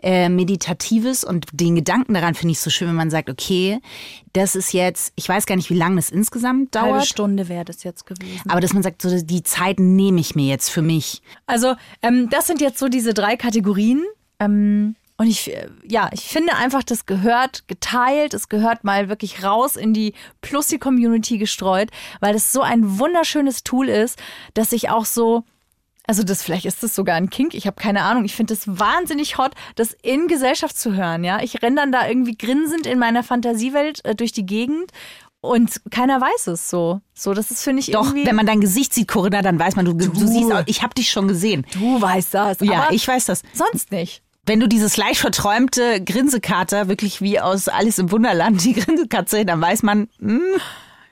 äh, 0.01 0.27
Meditatives 0.27 1.23
und 1.23 1.47
den 1.53 1.75
Gedanken 1.75 2.13
daran 2.13 2.35
finde 2.35 2.51
ich 2.51 2.59
so 2.59 2.69
schön, 2.69 2.89
wenn 2.89 2.95
man 2.95 3.09
sagt, 3.09 3.29
okay, 3.29 3.79
das 4.33 4.55
ist 4.55 4.73
jetzt, 4.73 5.13
ich 5.15 5.27
weiß 5.27 5.45
gar 5.45 5.55
nicht, 5.55 5.69
wie 5.69 5.77
lange 5.77 5.95
das 5.95 6.09
insgesamt 6.09 6.75
Halbe 6.75 6.89
dauert. 6.89 7.07
Stunde 7.07 7.47
wäre 7.47 7.63
das 7.63 7.83
jetzt 7.83 8.05
gewesen. 8.05 8.49
Aber 8.49 8.59
dass 8.59 8.73
man 8.73 8.83
sagt, 8.83 9.01
so 9.01 9.21
die 9.21 9.43
Zeit 9.43 9.79
nehme 9.79 10.19
ich 10.19 10.35
mir 10.35 10.47
jetzt 10.47 10.69
für 10.69 10.81
mich. 10.81 11.21
Also, 11.47 11.75
ähm, 12.01 12.29
das 12.29 12.47
sind 12.47 12.59
jetzt 12.59 12.79
so 12.79 12.89
diese 12.89 13.13
drei 13.13 13.37
Kategorien. 13.37 14.03
Ähm, 14.39 14.95
und 15.17 15.27
ich, 15.27 15.53
äh, 15.55 15.69
ja, 15.83 16.09
ich 16.11 16.23
finde 16.23 16.55
einfach, 16.55 16.83
das 16.83 17.05
gehört 17.05 17.67
geteilt, 17.67 18.33
es 18.33 18.49
gehört 18.49 18.83
mal 18.83 19.07
wirklich 19.07 19.43
raus 19.43 19.75
in 19.75 19.93
die 19.93 20.13
Plussi-Community 20.41 21.37
gestreut, 21.37 21.89
weil 22.19 22.33
das 22.33 22.51
so 22.51 22.61
ein 22.61 22.99
wunderschönes 22.99 23.63
Tool 23.63 23.87
ist, 23.87 24.19
dass 24.55 24.73
ich 24.73 24.89
auch 24.89 25.05
so, 25.05 25.43
also 26.05 26.23
das 26.23 26.43
vielleicht 26.43 26.65
ist 26.65 26.83
das 26.83 26.93
sogar 26.93 27.15
ein 27.15 27.29
Kink, 27.29 27.53
ich 27.53 27.65
habe 27.65 27.81
keine 27.81 28.03
Ahnung. 28.03 28.25
Ich 28.25 28.35
finde 28.35 28.53
das 28.53 28.67
wahnsinnig 28.67 29.37
hot, 29.37 29.53
das 29.75 29.95
in 30.03 30.27
Gesellschaft 30.27 30.77
zu 30.77 30.93
hören. 30.95 31.23
Ja, 31.23 31.41
ich 31.41 31.61
renne 31.61 31.77
dann 31.77 31.91
da 31.93 32.07
irgendwie 32.07 32.37
grinsend 32.37 32.85
in 32.85 32.99
meiner 32.99 33.23
Fantasiewelt 33.23 34.03
äh, 34.03 34.15
durch 34.15 34.33
die 34.33 34.45
Gegend 34.45 34.91
und 35.39 35.81
keiner 35.91 36.19
weiß 36.19 36.47
es 36.47 36.69
so. 36.69 36.99
So, 37.13 37.33
das 37.33 37.51
ist 37.51 37.63
finde 37.63 37.79
ich 37.79 37.91
Doch, 37.91 38.07
irgendwie. 38.07 38.25
wenn 38.25 38.35
man 38.35 38.45
dein 38.45 38.59
Gesicht 38.59 38.93
sieht, 38.93 39.07
Corinna, 39.07 39.41
dann 39.41 39.57
weiß 39.57 39.75
man, 39.77 39.85
du, 39.85 39.93
du, 39.93 40.13
siehst, 40.13 40.51
auch, 40.51 40.63
ich 40.65 40.83
habe 40.83 40.93
dich 40.93 41.09
schon 41.09 41.27
gesehen. 41.27 41.65
du 41.71 42.01
weißt 42.01 42.33
das, 42.33 42.57
Ja, 42.61 42.83
aber 42.83 42.93
ich 42.93 43.07
weiß 43.07 43.25
das. 43.25 43.43
sonst 43.53 43.91
nicht. 43.91 44.24
Wenn 44.45 44.59
du 44.59 44.67
dieses 44.67 44.95
leicht 44.97 45.19
verträumte 45.21 46.01
Grinsekater, 46.03 46.87
wirklich 46.87 47.21
wie 47.21 47.39
aus 47.39 47.67
Alice 47.67 47.97
im 47.99 48.11
Wunderland, 48.11 48.63
die 48.63 48.73
Grinsekatze, 48.73 49.45
dann 49.45 49.59
weiß 49.61 49.81
man, 49.83 50.07
hm, 50.19 50.41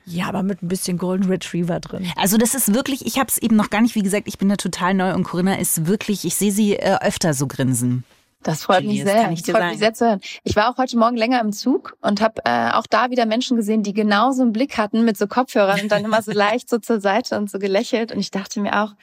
Ja, 0.05 0.27
aber 0.27 0.43
mit 0.43 0.61
ein 0.61 0.67
bisschen 0.67 0.97
Golden 0.97 1.25
Retriever 1.29 1.79
drin. 1.79 2.11
Also 2.15 2.37
das 2.37 2.53
ist 2.55 2.73
wirklich, 2.73 3.05
ich 3.05 3.17
habe 3.17 3.29
es 3.29 3.37
eben 3.37 3.55
noch 3.55 3.69
gar 3.69 3.81
nicht, 3.81 3.95
wie 3.95 4.03
gesagt, 4.03 4.27
ich 4.27 4.37
bin 4.37 4.49
da 4.49 4.55
total 4.57 4.93
neu 4.93 5.13
und 5.13 5.23
Corinna 5.23 5.55
ist 5.55 5.87
wirklich, 5.87 6.25
ich 6.25 6.35
sehe 6.35 6.51
sie 6.51 6.75
äh, 6.75 6.97
öfter 7.01 7.33
so 7.33 7.47
grinsen. 7.47 8.03
Das 8.43 8.63
freut 8.63 8.83
mich 8.83 8.97
Julie, 8.97 9.05
das 9.05 9.13
sehr. 9.13 9.23
kann 9.23 9.31
ich 9.33 9.39
Das 9.39 9.45
dir 9.45 9.51
freut 9.53 9.61
sagen. 9.61 9.71
mich 9.71 9.79
sehr 9.79 9.93
zu 9.93 10.05
hören. 10.05 10.19
Ich 10.43 10.55
war 10.57 10.69
auch 10.69 10.77
heute 10.77 10.97
Morgen 10.97 11.15
länger 11.15 11.39
im 11.39 11.53
Zug 11.53 11.95
und 12.01 12.19
habe 12.19 12.41
äh, 12.43 12.71
auch 12.73 12.85
da 12.89 13.09
wieder 13.09 13.25
Menschen 13.25 13.55
gesehen, 13.55 13.83
die 13.83 13.93
genauso 13.93 14.41
einen 14.41 14.51
Blick 14.51 14.77
hatten 14.77 15.05
mit 15.05 15.17
so 15.17 15.27
Kopfhörern 15.27 15.79
und 15.79 15.89
dann 15.91 16.03
immer 16.03 16.21
so 16.21 16.31
leicht 16.33 16.69
so 16.69 16.77
zur 16.77 16.99
Seite 16.99 17.37
und 17.37 17.49
so 17.49 17.57
gelächelt. 17.57 18.11
Und 18.11 18.19
ich 18.19 18.31
dachte 18.31 18.59
mir 18.59 18.83
auch, 18.83 18.95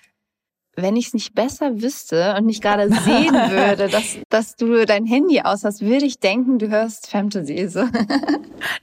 wenn 0.76 0.96
ich 0.96 1.08
es 1.08 1.14
nicht 1.14 1.34
besser 1.34 1.82
wüsste 1.82 2.34
und 2.36 2.46
nicht 2.46 2.62
gerade 2.62 2.88
sehen 3.04 3.34
würde, 3.34 3.88
dass, 3.88 4.18
dass 4.28 4.56
du 4.56 4.84
dein 4.86 5.06
Handy 5.06 5.40
aus 5.42 5.64
hast, 5.64 5.82
würde 5.82 6.04
ich 6.04 6.18
denken, 6.18 6.58
du 6.58 6.68
hörst 6.68 7.08
Fantasy. 7.10 7.68
So. 7.68 7.84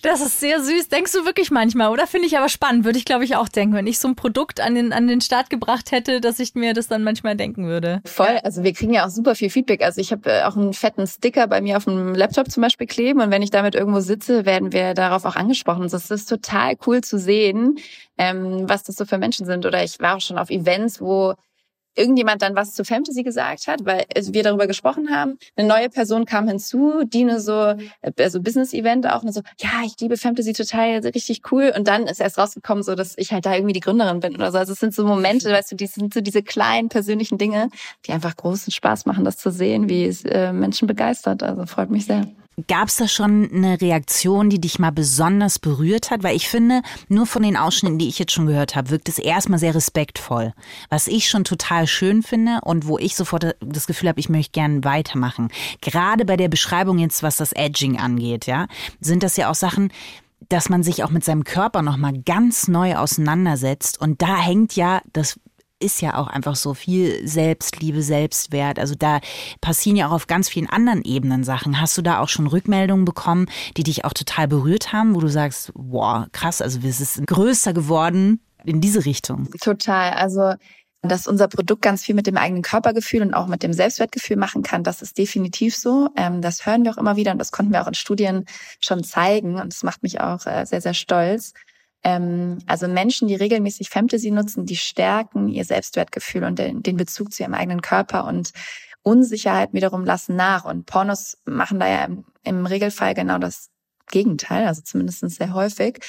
Das 0.02 0.22
ist 0.22 0.40
sehr 0.40 0.62
süß. 0.62 0.90
Denkst 0.90 1.12
du 1.12 1.26
wirklich 1.26 1.52
manchmal, 1.52 1.92
oder? 1.92 2.08
Finde 2.08 2.28
ich 2.28 2.38
aber 2.38 2.50
spannend. 2.50 2.86
Würde 2.86 2.98
ich, 2.98 3.06
glaube 3.06 3.26
ich, 3.26 3.36
auch 3.36 3.48
denken. 3.48 3.76
Wenn 3.76 3.88
ich 3.88 4.00
so 4.00 4.08
ein 4.08 4.16
Produkt 4.16 4.60
an 4.60 4.76
den, 4.76 4.94
an 4.94 5.08
den 5.08 5.22
Start 5.22 5.50
gebracht 5.50 5.92
hätte, 5.92 6.22
dass 6.22 6.40
ich 6.40 6.56
mir 6.56 6.74
das 6.74 6.88
dann 6.88 7.04
manchmal 7.04 7.36
denken 7.36 7.66
würde. 7.66 8.02
Voll, 8.06 8.40
also 8.44 8.64
wir 8.64 8.74
kriegen 8.74 8.94
ja 8.94 9.06
auch 9.06 9.10
super 9.10 9.36
viel 9.36 9.50
Feedback. 9.50 9.84
Also 9.84 10.02
ich 10.02 10.12
habe 10.12 10.32
äh, 10.32 10.44
auch 10.44 10.56
einen 10.56 10.74
fetten 10.74 11.06
Sticker 11.08 11.48
bei 11.48 11.62
mir 11.62 11.78
auf 11.78 11.86
dem 11.86 12.16
Laptop 12.16 12.50
zum 12.50 12.62
Beispiel 12.62 12.88
kleben 12.88 13.22
und 13.22 13.32
wenn 13.32 13.42
ich 13.42 13.52
damit 13.52 13.76
irgendwo 13.76 14.00
sitze, 14.00 14.46
werden 14.46 14.74
wir 14.74 14.94
darauf 14.94 15.26
auch 15.26 15.36
angesprochen. 15.36 15.88
Das 15.90 16.10
ist 16.10 16.28
total 16.28 16.76
cool 16.86 17.02
zu 17.02 17.20
sehen, 17.20 17.78
ähm, 18.18 18.68
was 18.68 18.84
das 18.84 18.96
so 18.96 19.06
für 19.06 19.18
Menschen 19.18 19.46
sind. 19.46 19.66
Oder 19.66 19.84
ich 19.84 20.00
war 20.00 20.18
auch 20.18 20.22
schon 20.22 20.38
auf 20.38 20.50
Events, 20.50 21.02
wo 21.02 21.36
irgendjemand 21.98 22.42
dann 22.42 22.56
was 22.56 22.74
zu 22.74 22.84
Fantasy 22.84 23.24
gesagt 23.24 23.68
hat, 23.68 23.86
weil 23.86 24.06
also 24.16 24.34
wir 24.34 24.44
darüber 24.44 24.68
gesprochen 24.68 25.10
haben. 25.10 25.38
Eine 25.56 25.68
neue 25.68 25.90
Person 25.90 26.26
kam 26.26 26.48
hinzu, 26.48 27.04
die 27.06 27.22
eine 27.22 27.40
so, 27.40 27.74
also 28.18 28.42
Business-Event 28.42 29.08
auch, 29.08 29.24
und 29.24 29.34
so, 29.34 29.42
ja, 29.60 29.82
ich 29.86 29.94
liebe 30.00 30.18
Fantasy 30.18 30.54
total, 30.54 31.00
richtig 31.00 31.42
cool. 31.52 31.74
Und 31.76 31.88
dann 31.88 32.08
ist 32.08 32.22
erst 32.22 32.38
rausgekommen, 32.38 32.84
so, 32.84 32.96
dass 32.96 33.18
ich 33.18 33.32
halt 33.32 33.46
da 33.46 33.54
irgendwie 33.56 33.74
die 33.74 33.80
Gründerin 33.80 34.20
bin 34.20 34.36
oder 34.36 34.52
so. 34.52 34.58
Also 34.58 34.74
es 34.74 34.80
sind 34.80 34.94
so 34.94 35.06
Momente, 35.06 35.52
weißt 35.52 35.72
du, 35.72 35.76
die 35.76 35.88
sind 35.88 36.14
so 36.14 36.22
diese 36.22 36.44
kleinen 36.44 36.90
persönlichen 36.90 37.38
Dinge, 37.38 37.70
die 38.06 38.12
einfach 38.12 38.36
großen 38.36 38.72
Spaß 38.72 39.06
machen, 39.06 39.26
das 39.26 39.38
zu 39.38 39.52
sehen, 39.52 39.90
wie 39.90 40.06
es 40.06 40.24
äh, 40.24 40.54
Menschen 40.54 40.88
begeistert. 40.88 41.44
Also 41.44 41.66
freut 41.66 41.90
mich 41.90 42.06
sehr. 42.06 42.28
Gab 42.66 42.88
es 42.88 42.96
da 42.96 43.08
schon 43.08 43.52
eine 43.54 43.80
Reaktion, 43.80 44.50
die 44.50 44.60
dich 44.60 44.80
mal 44.80 44.92
besonders 44.92 45.60
berührt 45.60 46.10
hat? 46.10 46.24
Weil 46.24 46.36
ich 46.36 46.50
finde, 46.50 46.82
nur 47.08 47.28
von 47.28 47.44
den 47.44 47.56
Ausschnitten, 47.56 48.00
die 48.00 48.08
ich 48.08 48.18
jetzt 48.18 48.32
schon 48.32 48.48
gehört 48.48 48.76
habe, 48.76 48.90
wirkt 48.90 49.10
es 49.10 49.20
erstmal 49.20 49.60
sehr 49.60 49.76
respektvoll. 49.76 50.54
Was 50.90 51.08
ich 51.08 51.30
schon 51.30 51.44
total 51.44 51.86
schön 51.86 52.24
finde 52.24 52.62
und 52.64 52.88
wo 52.88 52.98
ich 52.98 53.16
sofort 53.16 53.56
das 53.60 53.86
Gefühl 53.86 54.10
habe, 54.10 54.20
ich 54.20 54.30
möchte 54.30 54.54
gerne 54.54 54.84
weitermachen. 54.84 55.50
Gerade 55.82 56.26
bei 56.26 56.36
der 56.36 56.48
Beschreibung 56.48 56.98
jetzt, 56.98 57.22
was 57.22 57.38
das 57.38 57.52
Edging 57.52 58.00
angeht, 58.00 58.48
ja, 58.48 58.66
sind 59.02 59.22
das 59.22 59.38
ja 59.38 59.52
auch 59.52 59.56
Sachen, 59.56 59.92
dass 60.50 60.68
man 60.70 60.82
sich 60.82 61.04
auch 61.04 61.12
mit 61.12 61.24
seinem 61.24 61.44
Körper 61.44 61.84
nochmal 61.84 62.18
ganz 62.26 62.68
neu 62.68 62.96
auseinandersetzt. 62.96 64.02
Und 64.02 64.24
da 64.24 64.36
hängt 64.36 64.76
ja 64.76 65.02
das 65.14 65.40
ist 65.80 66.02
ja 66.02 66.16
auch 66.16 66.28
einfach 66.28 66.56
so 66.56 66.74
viel 66.74 67.28
Selbstliebe, 67.28 68.02
Selbstwert. 68.02 68.80
Also 68.80 68.96
da 68.96 69.20
passieren 69.62 69.96
ja 69.96 70.08
auch 70.08 70.14
auf 70.14 70.28
ganz 70.28 70.50
vielen 70.50 70.70
anderen 70.70 71.04
Ebenen 71.04 71.44
Sachen. 71.44 71.80
Hast 71.80 71.98
du 71.98 72.02
da 72.02 72.20
auch 72.20 72.30
schon 72.30 72.48
Rückmeldungen 72.48 73.06
bekommen, 73.06 73.48
die 73.78 73.84
dich 73.84 74.06
auch 74.06 74.14
total 74.14 74.48
berührt 74.48 74.92
haben, 74.94 75.16
wo 75.16 75.20
du 75.20 75.28
sagst, 75.28 75.72
wow, 75.76 76.26
krass, 76.32 76.62
also 76.62 76.80
es 76.84 77.00
ist 77.00 77.26
größer 77.28 77.74
geworden 77.74 78.42
in 78.66 78.82
diese 78.82 79.06
Richtung? 79.06 79.50
Total. 79.62 80.14
Also 80.14 80.54
dass 81.04 81.28
unser 81.28 81.48
Produkt 81.48 81.82
ganz 81.82 82.04
viel 82.04 82.16
mit 82.16 82.28
dem 82.28 82.38
eigenen 82.38 82.64
Körpergefühl 82.64 83.22
und 83.22 83.34
auch 83.34 83.48
mit 83.48 83.64
dem 83.64 83.74
Selbstwertgefühl 83.74 84.36
machen 84.36 84.64
kann, 84.64 84.84
das 84.84 85.02
ist 85.02 85.18
definitiv 85.18 85.76
so. 85.76 86.10
Ähm, 86.18 86.42
das 86.42 86.66
hören 86.66 86.84
wir 86.84 86.92
auch 86.92 86.98
immer 86.98 87.16
wieder 87.16 87.32
und 87.32 87.38
das 87.38 87.52
konnten 87.52 87.72
wir 87.72 87.82
auch 87.82 87.88
in 87.88 87.94
Studien 87.94 88.46
schon 88.80 89.04
zeigen 89.04 89.60
und 89.60 89.74
das 89.74 89.84
macht 89.84 90.04
mich 90.04 90.20
auch 90.20 90.46
äh, 90.46 90.66
sehr, 90.66 90.82
sehr 90.82 90.94
stolz. 90.94 91.54
Ähm, 92.04 92.60
also 92.68 92.88
Menschen, 92.88 93.28
die 93.28 93.36
regelmäßig 93.36 93.90
Fantasy 93.90 94.32
nutzen, 94.32 94.66
die 94.66 94.76
stärken 94.76 95.50
ihr 95.50 95.66
Selbstwertgefühl 95.66 96.44
und 96.44 96.60
den, 96.60 96.84
den 96.84 96.98
Bezug 96.98 97.34
zu 97.34 97.44
ihrem 97.44 97.54
eigenen 97.54 97.82
Körper 97.82 98.26
und 98.26 98.52
Unsicherheit 99.02 99.74
wiederum 99.74 100.06
lassen 100.06 100.36
nach. 100.36 100.66
Und 100.66 100.86
Pornos 100.86 101.38
machen 101.46 101.80
da 101.80 101.88
ja 101.88 102.06
im, 102.06 102.26
im 102.44 102.66
Regelfall 102.66 103.14
genau 103.14 103.38
das 103.38 103.70
Gegenteil, 104.10 104.68
also 104.68 104.82
zumindest 104.82 105.30
sehr 105.30 105.54
häufig. 105.54 106.00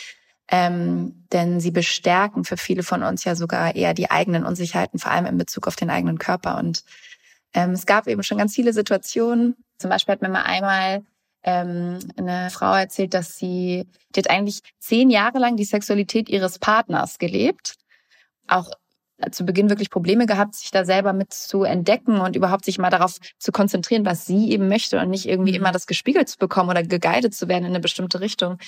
Ähm, 0.51 1.27
denn 1.31 1.61
sie 1.61 1.71
bestärken 1.71 2.45
für 2.45 2.57
viele 2.57 2.83
von 2.83 3.03
uns 3.03 3.25
ja 3.25 3.35
sogar 3.35 3.77
eher 3.77 3.93
die 3.93 4.11
eigenen 4.11 4.45
Unsicherheiten, 4.47 4.99
vor 4.99 5.11
allem 5.11 5.27
in 5.27 5.37
Bezug 5.37 5.67
auf 5.67 5.77
den 5.77 5.91
eigenen 5.91 6.19
Körper. 6.19 6.59
Und 6.59 6.85
ähm, 7.53 7.73
es 7.73 7.85
gab 7.85 8.07
eben 8.07 8.23
schon 8.23 8.39
ganz 8.39 8.55
viele 8.55 8.73
Situationen. 8.73 9.57
Zum 9.79 9.91
Beispiel 9.91 10.13
hat 10.13 10.23
mir 10.23 10.31
mal 10.31 10.45
einmal 10.45 11.03
ähm, 11.43 11.99
eine 12.17 12.51
Frau 12.51 12.75
erzählt, 12.75 13.15
dass 13.15 13.37
sie, 13.37 13.87
die 14.15 14.21
hat 14.21 14.31
eigentlich 14.31 14.61
zehn 14.79 15.11
Jahre 15.11 15.39
lang 15.39 15.57
die 15.57 15.65
Sexualität 15.65 16.29
ihres 16.29 16.59
Partners 16.59 17.19
gelebt. 17.19 17.75
Auch 18.47 18.71
zu 19.31 19.45
Beginn 19.45 19.69
wirklich 19.69 19.91
Probleme 19.91 20.27
gehabt, 20.27 20.55
sich 20.55 20.71
da 20.71 20.85
selber 20.85 21.13
mit 21.13 21.33
zu 21.33 21.65
entdecken 21.65 22.21
und 22.21 22.37
überhaupt 22.37 22.65
sich 22.65 22.79
mal 22.79 22.91
darauf 22.91 23.19
zu 23.39 23.53
konzentrieren, 23.53 24.07
was 24.07 24.27
sie 24.27 24.51
eben 24.51 24.69
möchte 24.69 25.01
und 25.01 25.11
nicht 25.11 25.27
irgendwie 25.27 25.53
mhm. 25.53 25.59
immer 25.59 25.73
das 25.73 25.87
gespiegelt 25.87 26.29
zu 26.29 26.39
bekommen 26.39 26.71
oder 26.71 26.83
geguidet 26.83 27.35
zu 27.35 27.49
werden 27.49 27.65
in 27.65 27.71
eine 27.71 27.81
bestimmte 27.81 28.21
Richtung. 28.21 28.59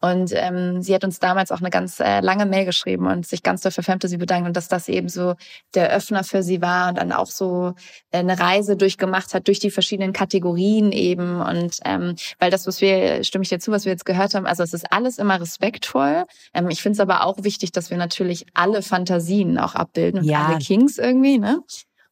Und 0.00 0.32
ähm, 0.34 0.80
sie 0.80 0.94
hat 0.94 1.04
uns 1.04 1.18
damals 1.18 1.50
auch 1.50 1.60
eine 1.60 1.70
ganz 1.70 1.98
äh, 2.00 2.20
lange 2.20 2.46
Mail 2.46 2.64
geschrieben 2.64 3.06
und 3.06 3.26
sich 3.26 3.42
ganz 3.42 3.62
doll 3.62 3.72
für 3.72 3.82
Fantasy 3.82 4.16
bedankt 4.16 4.46
und 4.46 4.56
dass 4.56 4.68
das 4.68 4.88
eben 4.88 5.08
so 5.08 5.34
der 5.74 5.90
Öffner 5.90 6.22
für 6.24 6.42
sie 6.42 6.62
war 6.62 6.90
und 6.90 6.98
dann 6.98 7.12
auch 7.12 7.26
so 7.26 7.74
äh, 8.10 8.18
eine 8.18 8.38
Reise 8.38 8.76
durchgemacht 8.76 9.34
hat 9.34 9.48
durch 9.48 9.58
die 9.58 9.70
verschiedenen 9.70 10.12
Kategorien 10.12 10.92
eben 10.92 11.40
und 11.40 11.78
ähm, 11.84 12.14
weil 12.38 12.50
das, 12.50 12.66
was 12.66 12.80
wir, 12.80 13.24
stimme 13.24 13.42
ich 13.42 13.48
dir 13.48 13.58
zu, 13.58 13.72
was 13.72 13.84
wir 13.84 13.92
jetzt 13.92 14.04
gehört 14.04 14.34
haben, 14.34 14.46
also 14.46 14.62
es 14.62 14.72
ist 14.72 14.90
alles 14.92 15.18
immer 15.18 15.40
respektvoll. 15.40 16.24
Ähm, 16.54 16.70
ich 16.70 16.80
finde 16.80 16.94
es 16.94 17.00
aber 17.00 17.24
auch 17.26 17.42
wichtig, 17.42 17.72
dass 17.72 17.90
wir 17.90 17.96
natürlich 17.96 18.46
alle 18.54 18.82
Fantasien 18.82 19.58
auch 19.58 19.74
abbilden 19.98 20.20
und 20.20 20.26
ja. 20.26 20.46
alle 20.46 20.58
Kings 20.58 20.98
irgendwie, 20.98 21.38
ne? 21.38 21.60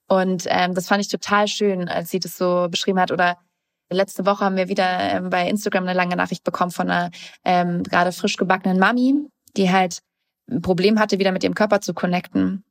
Und 0.08 0.44
ähm, 0.48 0.74
das 0.74 0.86
fand 0.86 1.00
ich 1.00 1.08
total 1.08 1.48
schön, 1.48 1.88
als 1.88 2.10
sie 2.10 2.20
das 2.20 2.36
so 2.36 2.68
beschrieben 2.70 3.00
hat 3.00 3.10
oder 3.10 3.38
Letzte 3.88 4.26
Woche 4.26 4.44
haben 4.44 4.56
wir 4.56 4.68
wieder 4.68 4.98
ähm, 4.98 5.30
bei 5.30 5.48
Instagram 5.48 5.84
eine 5.84 5.92
lange 5.92 6.16
Nachricht 6.16 6.42
bekommen 6.42 6.72
von 6.72 6.90
einer 6.90 7.12
ähm, 7.44 7.84
gerade 7.84 8.10
frisch 8.10 8.36
gebackenen 8.36 8.80
Mami, 8.80 9.14
die 9.56 9.70
halt 9.70 10.00
ein 10.50 10.60
Problem 10.60 10.98
hatte, 10.98 11.20
wieder 11.20 11.30
mit 11.30 11.44
ihrem 11.44 11.54
Körper 11.54 11.80
zu 11.80 11.94
connecten. 11.94 12.64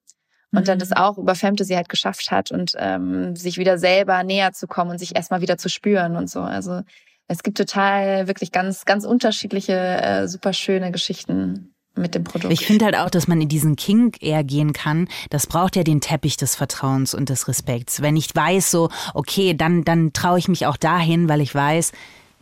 Und 0.51 0.63
mhm. 0.63 0.65
dann 0.65 0.79
das 0.79 0.91
auch 0.91 1.17
über 1.17 1.33
Fantasy 1.33 1.73
halt 1.73 1.87
geschafft 1.87 2.31
hat 2.31 2.51
und 2.51 2.73
ähm, 2.77 3.33
sich 3.37 3.57
wieder 3.57 3.77
selber 3.77 4.25
näher 4.25 4.51
zu 4.51 4.67
kommen 4.67 4.91
und 4.91 4.97
sich 4.97 5.15
erstmal 5.15 5.39
wieder 5.39 5.57
zu 5.57 5.69
spüren 5.69 6.17
und 6.17 6.29
so. 6.29 6.41
Also 6.41 6.81
es 7.29 7.43
gibt 7.43 7.57
total 7.57 8.27
wirklich 8.27 8.51
ganz, 8.51 8.83
ganz 8.83 9.05
unterschiedliche, 9.05 9.73
äh, 9.73 10.27
super 10.27 10.51
schöne 10.51 10.91
Geschichten 10.91 11.74
mit 11.95 12.15
dem 12.15 12.23
Produkt. 12.23 12.53
Ich 12.53 12.65
finde 12.65 12.85
halt 12.85 12.95
auch, 12.95 13.09
dass 13.09 13.27
man 13.27 13.41
in 13.41 13.49
diesen 13.49 13.75
King 13.75 14.15
eher 14.19 14.43
gehen 14.43 14.73
kann. 14.73 15.07
Das 15.29 15.47
braucht 15.47 15.75
ja 15.75 15.83
den 15.83 16.01
Teppich 16.01 16.37
des 16.37 16.55
Vertrauens 16.55 17.13
und 17.13 17.29
des 17.29 17.47
Respekts. 17.47 18.01
Wenn 18.01 18.15
ich 18.15 18.35
weiß, 18.35 18.71
so, 18.71 18.89
okay, 19.13 19.53
dann, 19.53 19.83
dann 19.83 20.13
traue 20.13 20.39
ich 20.39 20.47
mich 20.47 20.65
auch 20.65 20.77
dahin, 20.77 21.29
weil 21.29 21.41
ich 21.41 21.53
weiß, 21.53 21.91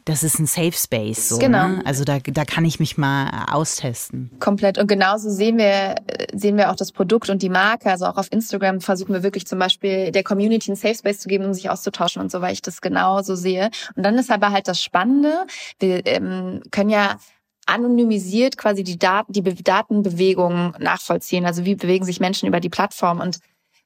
das 0.05 0.23
ist 0.23 0.39
ein 0.39 0.45
Safe 0.45 0.73
Space. 0.73 1.29
So, 1.29 1.37
genau. 1.37 1.67
Ne? 1.67 1.81
Also 1.85 2.03
da, 2.03 2.19
da 2.19 2.43
kann 2.45 2.65
ich 2.65 2.79
mich 2.79 2.97
mal 2.97 3.45
austesten. 3.49 4.31
Komplett. 4.39 4.77
Und 4.77 4.87
genauso 4.87 5.29
sehen 5.29 5.57
wir, 5.57 5.95
sehen 6.33 6.57
wir 6.57 6.71
auch 6.71 6.75
das 6.75 6.91
Produkt 6.91 7.29
und 7.29 7.41
die 7.41 7.49
Marke. 7.49 7.89
Also 7.89 8.05
auch 8.05 8.17
auf 8.17 8.27
Instagram 8.31 8.81
versuchen 8.81 9.13
wir 9.13 9.23
wirklich 9.23 9.47
zum 9.47 9.59
Beispiel 9.59 10.11
der 10.11 10.23
Community 10.23 10.71
ein 10.71 10.75
Safe 10.75 10.95
Space 10.95 11.19
zu 11.19 11.29
geben, 11.29 11.45
um 11.45 11.53
sich 11.53 11.69
auszutauschen 11.69 12.21
und 12.21 12.31
so, 12.31 12.41
weil 12.41 12.53
ich 12.53 12.61
das 12.61 12.81
genauso 12.81 13.35
sehe. 13.35 13.69
Und 13.95 14.03
dann 14.03 14.17
ist 14.17 14.29
aber 14.29 14.51
halt 14.51 14.67
das 14.67 14.81
Spannende. 14.81 15.45
Wir 15.79 16.05
ähm, 16.05 16.61
können 16.71 16.89
ja 16.89 17.17
anonymisiert 17.65 18.57
quasi 18.57 18.83
die 18.83 18.97
Daten, 18.97 19.33
die 19.33 19.41
Datenbewegungen 19.41 20.75
nachvollziehen. 20.79 21.45
Also 21.45 21.65
wie 21.65 21.75
bewegen 21.75 22.05
sich 22.05 22.19
Menschen 22.19 22.47
über 22.47 22.59
die 22.59 22.69
Plattform 22.69 23.19
und 23.19 23.39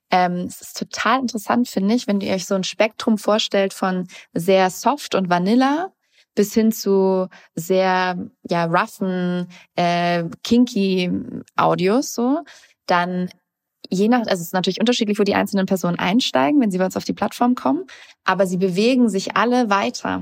ähm, 0.09 0.45
es 0.47 0.61
ist 0.61 0.77
total 0.77 1.19
interessant, 1.19 1.67
finde 1.67 1.93
ich, 1.93 2.07
wenn 2.07 2.21
ihr 2.21 2.33
euch 2.33 2.45
so 2.45 2.55
ein 2.55 2.63
Spektrum 2.63 3.17
vorstellt 3.17 3.73
von 3.73 4.07
sehr 4.33 4.69
soft 4.69 5.15
und 5.15 5.29
vanilla 5.29 5.91
bis 6.33 6.53
hin 6.53 6.71
zu 6.71 7.27
sehr 7.55 8.17
ja 8.49 8.65
roughen, 8.65 9.47
äh, 9.75 10.23
kinky 10.43 11.11
Audios 11.55 12.13
so, 12.13 12.43
dann 12.85 13.29
je 13.89 14.07
nach, 14.07 14.19
also 14.19 14.33
es 14.33 14.41
ist 14.41 14.53
natürlich 14.53 14.79
unterschiedlich, 14.79 15.19
wo 15.19 15.23
die 15.23 15.35
einzelnen 15.35 15.65
Personen 15.65 15.99
einsteigen, 15.99 16.61
wenn 16.61 16.71
sie 16.71 16.77
bei 16.77 16.85
uns 16.85 16.97
auf 16.97 17.05
die 17.05 17.13
Plattform 17.13 17.55
kommen, 17.55 17.85
aber 18.23 18.45
sie 18.47 18.57
bewegen 18.57 19.09
sich 19.09 19.35
alle 19.35 19.69
weiter. 19.69 20.21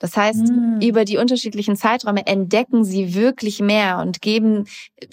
Das 0.00 0.16
heißt, 0.16 0.48
mhm. 0.48 0.80
über 0.80 1.04
die 1.04 1.18
unterschiedlichen 1.18 1.76
Zeiträume 1.76 2.26
entdecken 2.26 2.84
sie 2.84 3.14
wirklich 3.14 3.60
mehr 3.60 3.98
und 3.98 4.22
geben, 4.22 4.66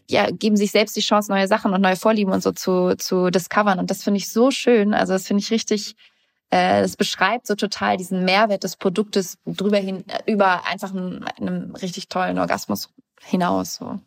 ja, 0.10 0.32
geben 0.32 0.56
sich 0.56 0.72
selbst 0.72 0.96
die 0.96 1.02
Chance, 1.02 1.30
neue 1.30 1.48
Sachen 1.48 1.74
und 1.74 1.82
neue 1.82 1.98
Vorlieben 1.98 2.32
und 2.32 2.42
so 2.42 2.54
zu, 2.54 2.96
zu 2.98 3.30
discovern. 3.30 3.80
Und 3.80 3.92
das 3.92 4.04
finde 4.04 4.20
ich 4.20 4.32
so 4.32 4.50
schön. 4.50 4.94
Also 4.94 5.12
das 5.14 5.28
finde 5.28 5.44
ich 5.44 5.52
richtig, 5.52 5.96
äh, 6.52 6.82
das 6.82 6.96
beschreibt 6.96 7.48
so 7.48 7.56
total 7.56 7.98
diesen 7.98 8.24
Mehrwert 8.24 8.64
des 8.64 8.78
Produktes 8.78 9.38
drüber 9.46 9.78
hin, 9.78 10.06
über 10.26 10.66
einfach 10.66 10.92
einen, 10.92 11.26
einen 11.38 11.76
richtig 11.76 12.08
tollen 12.08 12.40
Orgasmus 12.40 12.90
hinaus, 13.22 13.76
so. 13.76 14.00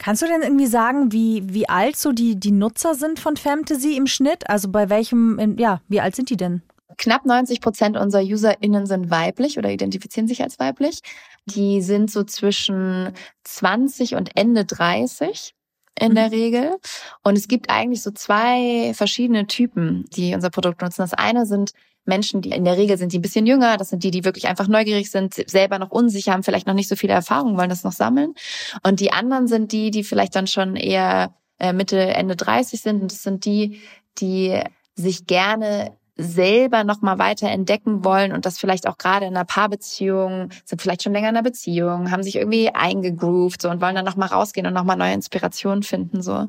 Kannst 0.00 0.22
du 0.22 0.26
denn 0.26 0.42
irgendwie 0.42 0.68
sagen, 0.68 1.10
wie, 1.10 1.42
wie 1.52 1.68
alt 1.68 1.96
so 1.96 2.12
die, 2.12 2.38
die 2.38 2.52
Nutzer 2.52 2.94
sind 2.94 3.18
von 3.18 3.36
Fantasy 3.36 3.96
im 3.96 4.06
Schnitt? 4.06 4.48
Also 4.48 4.70
bei 4.70 4.90
welchem, 4.90 5.56
ja, 5.58 5.80
wie 5.88 6.00
alt 6.00 6.14
sind 6.14 6.30
die 6.30 6.36
denn? 6.36 6.62
Knapp 6.96 7.26
90 7.26 7.60
Prozent 7.60 7.96
unserer 7.96 8.22
UserInnen 8.22 8.86
sind 8.86 9.10
weiblich 9.10 9.58
oder 9.58 9.70
identifizieren 9.70 10.26
sich 10.26 10.42
als 10.42 10.58
weiblich. 10.58 11.00
Die 11.46 11.82
sind 11.82 12.10
so 12.10 12.24
zwischen 12.24 13.12
20 13.44 14.14
und 14.14 14.36
Ende 14.36 14.64
30 14.64 15.54
in 16.00 16.14
der 16.14 16.28
mhm. 16.28 16.34
Regel. 16.34 16.76
Und 17.22 17.36
es 17.36 17.48
gibt 17.48 17.70
eigentlich 17.70 18.02
so 18.02 18.10
zwei 18.10 18.92
verschiedene 18.94 19.46
Typen, 19.46 20.04
die 20.14 20.34
unser 20.34 20.50
Produkt 20.50 20.80
nutzen. 20.80 21.02
Das 21.02 21.14
eine 21.14 21.46
sind 21.46 21.72
Menschen, 22.04 22.40
die 22.40 22.50
in 22.50 22.64
der 22.64 22.78
Regel 22.78 22.96
sind 22.96 23.12
die 23.12 23.18
ein 23.18 23.22
bisschen 23.22 23.46
jünger. 23.46 23.76
Das 23.76 23.90
sind 23.90 24.02
die, 24.02 24.10
die 24.10 24.24
wirklich 24.24 24.48
einfach 24.48 24.66
neugierig 24.66 25.10
sind, 25.10 25.34
selber 25.34 25.78
noch 25.78 25.90
unsicher 25.90 26.32
haben, 26.32 26.42
vielleicht 26.42 26.66
noch 26.66 26.74
nicht 26.74 26.88
so 26.88 26.96
viele 26.96 27.12
Erfahrungen, 27.12 27.58
wollen 27.58 27.68
das 27.68 27.84
noch 27.84 27.92
sammeln. 27.92 28.34
Und 28.82 29.00
die 29.00 29.12
anderen 29.12 29.46
sind 29.46 29.72
die, 29.72 29.90
die 29.90 30.04
vielleicht 30.04 30.34
dann 30.34 30.46
schon 30.46 30.76
eher 30.76 31.34
äh, 31.58 31.72
Mitte, 31.72 32.00
Ende 32.00 32.34
30 32.34 32.80
sind. 32.80 33.02
Und 33.02 33.12
das 33.12 33.22
sind 33.22 33.44
die, 33.44 33.80
die 34.18 34.58
sich 34.94 35.26
gerne 35.26 35.97
selber 36.18 36.84
noch 36.84 37.00
mal 37.00 37.18
weiter 37.18 37.48
entdecken 37.48 38.04
wollen 38.04 38.32
und 38.32 38.44
das 38.44 38.58
vielleicht 38.58 38.88
auch 38.88 38.98
gerade 38.98 39.26
in 39.26 39.36
einer 39.36 39.44
Paarbeziehung, 39.44 40.50
sind 40.64 40.82
vielleicht 40.82 41.04
schon 41.04 41.12
länger 41.12 41.28
in 41.28 41.36
einer 41.36 41.44
Beziehung, 41.44 42.10
haben 42.10 42.24
sich 42.24 42.36
irgendwie 42.36 42.70
eingegroovt 42.70 43.62
so 43.62 43.70
und 43.70 43.80
wollen 43.80 43.94
dann 43.94 44.04
noch 44.04 44.16
mal 44.16 44.26
rausgehen 44.26 44.66
und 44.66 44.74
noch 44.74 44.84
mal 44.84 44.96
neue 44.96 45.14
Inspirationen 45.14 45.82
finden 45.82 46.20
so. 46.20 46.48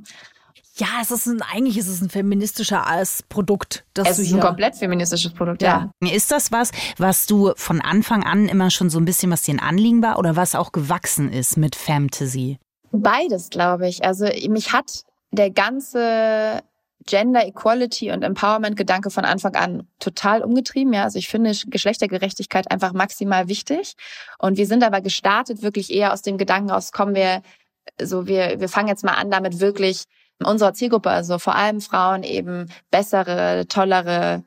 Ja, 0.75 0.87
es 1.01 1.11
ist 1.11 1.27
ein, 1.27 1.41
eigentlich 1.41 1.77
ist 1.77 1.89
es 1.89 2.01
ein 2.01 2.09
feministischer 2.09 2.85
Produkt. 3.27 3.85
Das 3.93 4.09
es 4.09 4.19
ist 4.19 4.33
ein 4.33 4.39
komplett 4.39 4.75
feministisches 4.75 5.33
Produkt, 5.33 5.61
ja. 5.61 5.91
ja. 6.01 6.11
Ist 6.11 6.31
das 6.31 6.51
was, 6.53 6.71
was 6.97 7.25
du 7.25 7.51
von 7.57 7.81
Anfang 7.81 8.23
an 8.23 8.47
immer 8.47 8.71
schon 8.71 8.89
so 8.89 8.97
ein 8.97 9.05
bisschen, 9.05 9.29
was 9.29 9.41
dir 9.41 9.55
ein 9.55 9.59
Anliegen 9.59 10.01
war 10.01 10.17
oder 10.17 10.37
was 10.37 10.55
auch 10.55 10.71
gewachsen 10.71 11.31
ist 11.31 11.57
mit 11.57 11.75
Fantasy? 11.75 12.59
Beides, 12.91 13.49
glaube 13.49 13.89
ich. 13.89 14.05
Also 14.05 14.25
mich 14.47 14.71
hat 14.71 15.03
der 15.31 15.51
ganze 15.51 16.61
Gender 17.09 17.45
Equality 17.45 18.11
und 18.11 18.23
Empowerment 18.23 18.77
Gedanke 18.77 19.09
von 19.09 19.25
Anfang 19.25 19.55
an 19.55 19.87
total 19.99 20.43
umgetrieben. 20.43 20.93
Ja, 20.93 21.03
also 21.03 21.17
ich 21.17 21.27
finde 21.27 21.51
Geschlechtergerechtigkeit 21.67 22.69
einfach 22.69 22.93
maximal 22.93 23.47
wichtig. 23.47 23.95
Und 24.37 24.57
wir 24.57 24.67
sind 24.67 24.83
aber 24.83 25.01
gestartet 25.01 25.63
wirklich 25.63 25.91
eher 25.91 26.13
aus 26.13 26.21
dem 26.21 26.37
Gedanken 26.37 26.71
aus, 26.71 26.91
kommen 26.91 27.15
wir 27.15 27.41
so, 27.99 28.27
wir, 28.27 28.59
wir 28.59 28.69
fangen 28.69 28.87
jetzt 28.87 29.03
mal 29.03 29.13
an, 29.13 29.31
damit 29.31 29.59
wirklich 29.59 30.03
unserer 30.43 30.73
Zielgruppe, 30.73 31.09
also 31.09 31.39
vor 31.39 31.55
allem 31.55 31.81
Frauen 31.81 32.23
eben 32.23 32.71
bessere, 32.91 33.65
tollere 33.67 34.43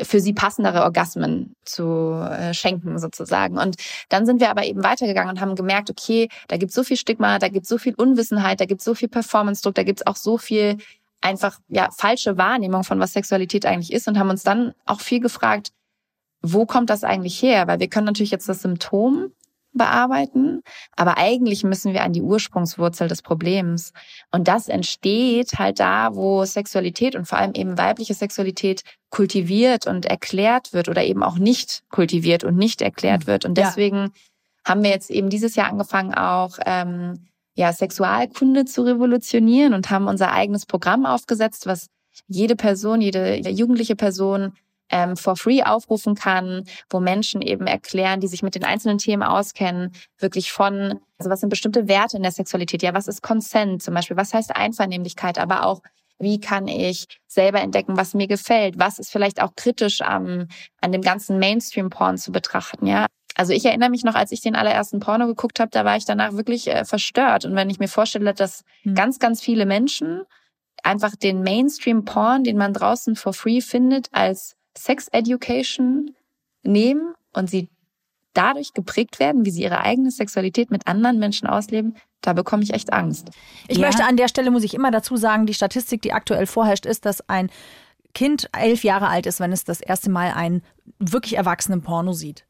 für 0.00 0.20
sie 0.20 0.34
passendere 0.34 0.82
Orgasmen 0.82 1.56
zu 1.64 2.12
äh, 2.12 2.52
schenken 2.52 2.98
sozusagen. 2.98 3.58
Und 3.58 3.76
dann 4.10 4.26
sind 4.26 4.40
wir 4.40 4.50
aber 4.50 4.64
eben 4.64 4.84
weitergegangen 4.84 5.30
und 5.30 5.40
haben 5.40 5.54
gemerkt, 5.54 5.90
okay, 5.90 6.28
da 6.48 6.58
gibt 6.58 6.72
so 6.72 6.84
viel 6.84 6.98
Stigma, 6.98 7.38
da 7.38 7.48
gibt 7.48 7.66
so 7.66 7.78
viel 7.78 7.94
Unwissenheit, 7.94 8.60
da 8.60 8.66
gibt 8.66 8.82
so 8.82 8.94
viel 8.94 9.08
Performance-Druck, 9.08 9.74
da 9.74 9.82
gibt 9.84 10.00
es 10.00 10.06
auch 10.06 10.16
so 10.16 10.36
viel 10.36 10.76
einfach 11.26 11.58
ja 11.68 11.88
falsche 11.90 12.38
Wahrnehmung 12.38 12.84
von 12.84 13.00
was 13.00 13.12
Sexualität 13.12 13.66
eigentlich 13.66 13.92
ist 13.92 14.06
und 14.08 14.18
haben 14.18 14.30
uns 14.30 14.44
dann 14.44 14.74
auch 14.84 15.00
viel 15.00 15.20
gefragt, 15.20 15.72
wo 16.40 16.66
kommt 16.66 16.90
das 16.90 17.02
eigentlich 17.02 17.42
her? 17.42 17.66
Weil 17.66 17.80
wir 17.80 17.88
können 17.88 18.06
natürlich 18.06 18.30
jetzt 18.30 18.48
das 18.48 18.62
Symptom 18.62 19.32
bearbeiten, 19.72 20.62
aber 20.92 21.18
eigentlich 21.18 21.62
müssen 21.62 21.92
wir 21.92 22.02
an 22.02 22.12
die 22.12 22.22
Ursprungswurzel 22.22 23.08
des 23.08 23.20
Problems. 23.20 23.92
Und 24.30 24.48
das 24.48 24.68
entsteht 24.68 25.58
halt 25.58 25.80
da, 25.80 26.14
wo 26.14 26.44
Sexualität 26.44 27.14
und 27.14 27.26
vor 27.26 27.38
allem 27.38 27.52
eben 27.54 27.76
weibliche 27.76 28.14
Sexualität 28.14 28.82
kultiviert 29.10 29.86
und 29.86 30.06
erklärt 30.06 30.72
wird 30.72 30.88
oder 30.88 31.04
eben 31.04 31.22
auch 31.22 31.36
nicht 31.36 31.82
kultiviert 31.90 32.42
und 32.44 32.56
nicht 32.56 32.80
erklärt 32.80 33.26
wird. 33.26 33.44
Und 33.44 33.58
deswegen 33.58 33.96
ja. 33.96 34.10
haben 34.64 34.82
wir 34.82 34.90
jetzt 34.90 35.10
eben 35.10 35.28
dieses 35.28 35.56
Jahr 35.56 35.68
angefangen, 35.68 36.14
auch 36.14 36.58
ähm, 36.64 37.26
ja, 37.56 37.72
Sexualkunde 37.72 38.66
zu 38.66 38.82
revolutionieren 38.82 39.74
und 39.74 39.90
haben 39.90 40.06
unser 40.06 40.30
eigenes 40.30 40.66
Programm 40.66 41.06
aufgesetzt, 41.06 41.66
was 41.66 41.88
jede 42.28 42.54
Person, 42.54 43.00
jede 43.00 43.36
jugendliche 43.50 43.96
Person 43.96 44.52
ähm, 44.90 45.16
for 45.16 45.36
free 45.36 45.62
aufrufen 45.62 46.14
kann, 46.14 46.64
wo 46.90 47.00
Menschen 47.00 47.42
eben 47.42 47.66
erklären, 47.66 48.20
die 48.20 48.28
sich 48.28 48.42
mit 48.42 48.54
den 48.54 48.64
einzelnen 48.64 48.98
Themen 48.98 49.22
auskennen, 49.22 49.92
wirklich 50.18 50.52
von, 50.52 51.00
also 51.18 51.30
was 51.30 51.40
sind 51.40 51.48
bestimmte 51.48 51.88
Werte 51.88 52.16
in 52.16 52.22
der 52.22 52.32
Sexualität? 52.32 52.82
Ja, 52.82 52.94
was 52.94 53.08
ist 53.08 53.22
Consent 53.22 53.82
zum 53.82 53.94
Beispiel? 53.94 54.16
Was 54.16 54.34
heißt 54.34 54.54
Einvernehmlichkeit? 54.54 55.38
Aber 55.38 55.64
auch, 55.64 55.80
wie 56.18 56.40
kann 56.40 56.68
ich 56.68 57.06
selber 57.26 57.60
entdecken, 57.60 57.96
was 57.96 58.14
mir 58.14 58.26
gefällt? 58.26 58.78
Was 58.78 58.98
ist 58.98 59.10
vielleicht 59.10 59.42
auch 59.42 59.54
kritisch 59.56 60.02
am, 60.02 60.46
an 60.80 60.92
dem 60.92 61.02
ganzen 61.02 61.38
Mainstream-Porn 61.38 62.16
zu 62.18 62.32
betrachten? 62.32 62.86
Ja, 62.86 63.06
also 63.36 63.52
ich 63.52 63.66
erinnere 63.66 63.90
mich 63.90 64.02
noch, 64.02 64.14
als 64.14 64.32
ich 64.32 64.40
den 64.40 64.56
allerersten 64.56 64.98
Porno 64.98 65.26
geguckt 65.26 65.60
habe, 65.60 65.70
da 65.70 65.84
war 65.84 65.96
ich 65.96 66.06
danach 66.06 66.32
wirklich 66.32 66.68
äh, 66.68 66.86
verstört. 66.86 67.44
Und 67.44 67.54
wenn 67.54 67.68
ich 67.68 67.78
mir 67.78 67.88
vorstelle, 67.88 68.32
dass 68.32 68.64
hm. 68.82 68.94
ganz, 68.94 69.18
ganz 69.18 69.42
viele 69.42 69.66
Menschen 69.66 70.22
einfach 70.82 71.14
den 71.16 71.42
Mainstream-Porn, 71.42 72.44
den 72.44 72.56
man 72.56 72.72
draußen 72.72 73.14
for 73.14 73.34
free 73.34 73.60
findet, 73.60 74.08
als 74.12 74.56
Sex 74.76 75.08
Education 75.08 76.14
nehmen 76.62 77.14
und 77.34 77.50
sie 77.50 77.68
dadurch 78.32 78.72
geprägt 78.72 79.18
werden, 79.18 79.44
wie 79.44 79.50
sie 79.50 79.62
ihre 79.62 79.80
eigene 79.80 80.10
Sexualität 80.10 80.70
mit 80.70 80.86
anderen 80.86 81.18
Menschen 81.18 81.46
ausleben, 81.46 81.96
da 82.22 82.32
bekomme 82.32 82.62
ich 82.62 82.72
echt 82.72 82.92
Angst. 82.92 83.30
Ich 83.68 83.78
ja. 83.78 83.86
möchte 83.86 84.04
an 84.04 84.16
der 84.16 84.28
Stelle, 84.28 84.50
muss 84.50 84.64
ich 84.64 84.74
immer 84.74 84.90
dazu 84.90 85.16
sagen, 85.16 85.46
die 85.46 85.54
Statistik, 85.54 86.02
die 86.02 86.12
aktuell 86.12 86.46
vorherrscht, 86.46 86.86
ist, 86.86 87.04
dass 87.04 87.26
ein 87.28 87.50
Kind 88.14 88.48
elf 88.56 88.82
Jahre 88.82 89.08
alt 89.08 89.26
ist, 89.26 89.40
wenn 89.40 89.52
es 89.52 89.64
das 89.64 89.80
erste 89.80 90.10
Mal 90.10 90.32
einen 90.32 90.62
wirklich 90.98 91.36
erwachsenen 91.36 91.82
Porno 91.82 92.12
sieht. 92.12 92.46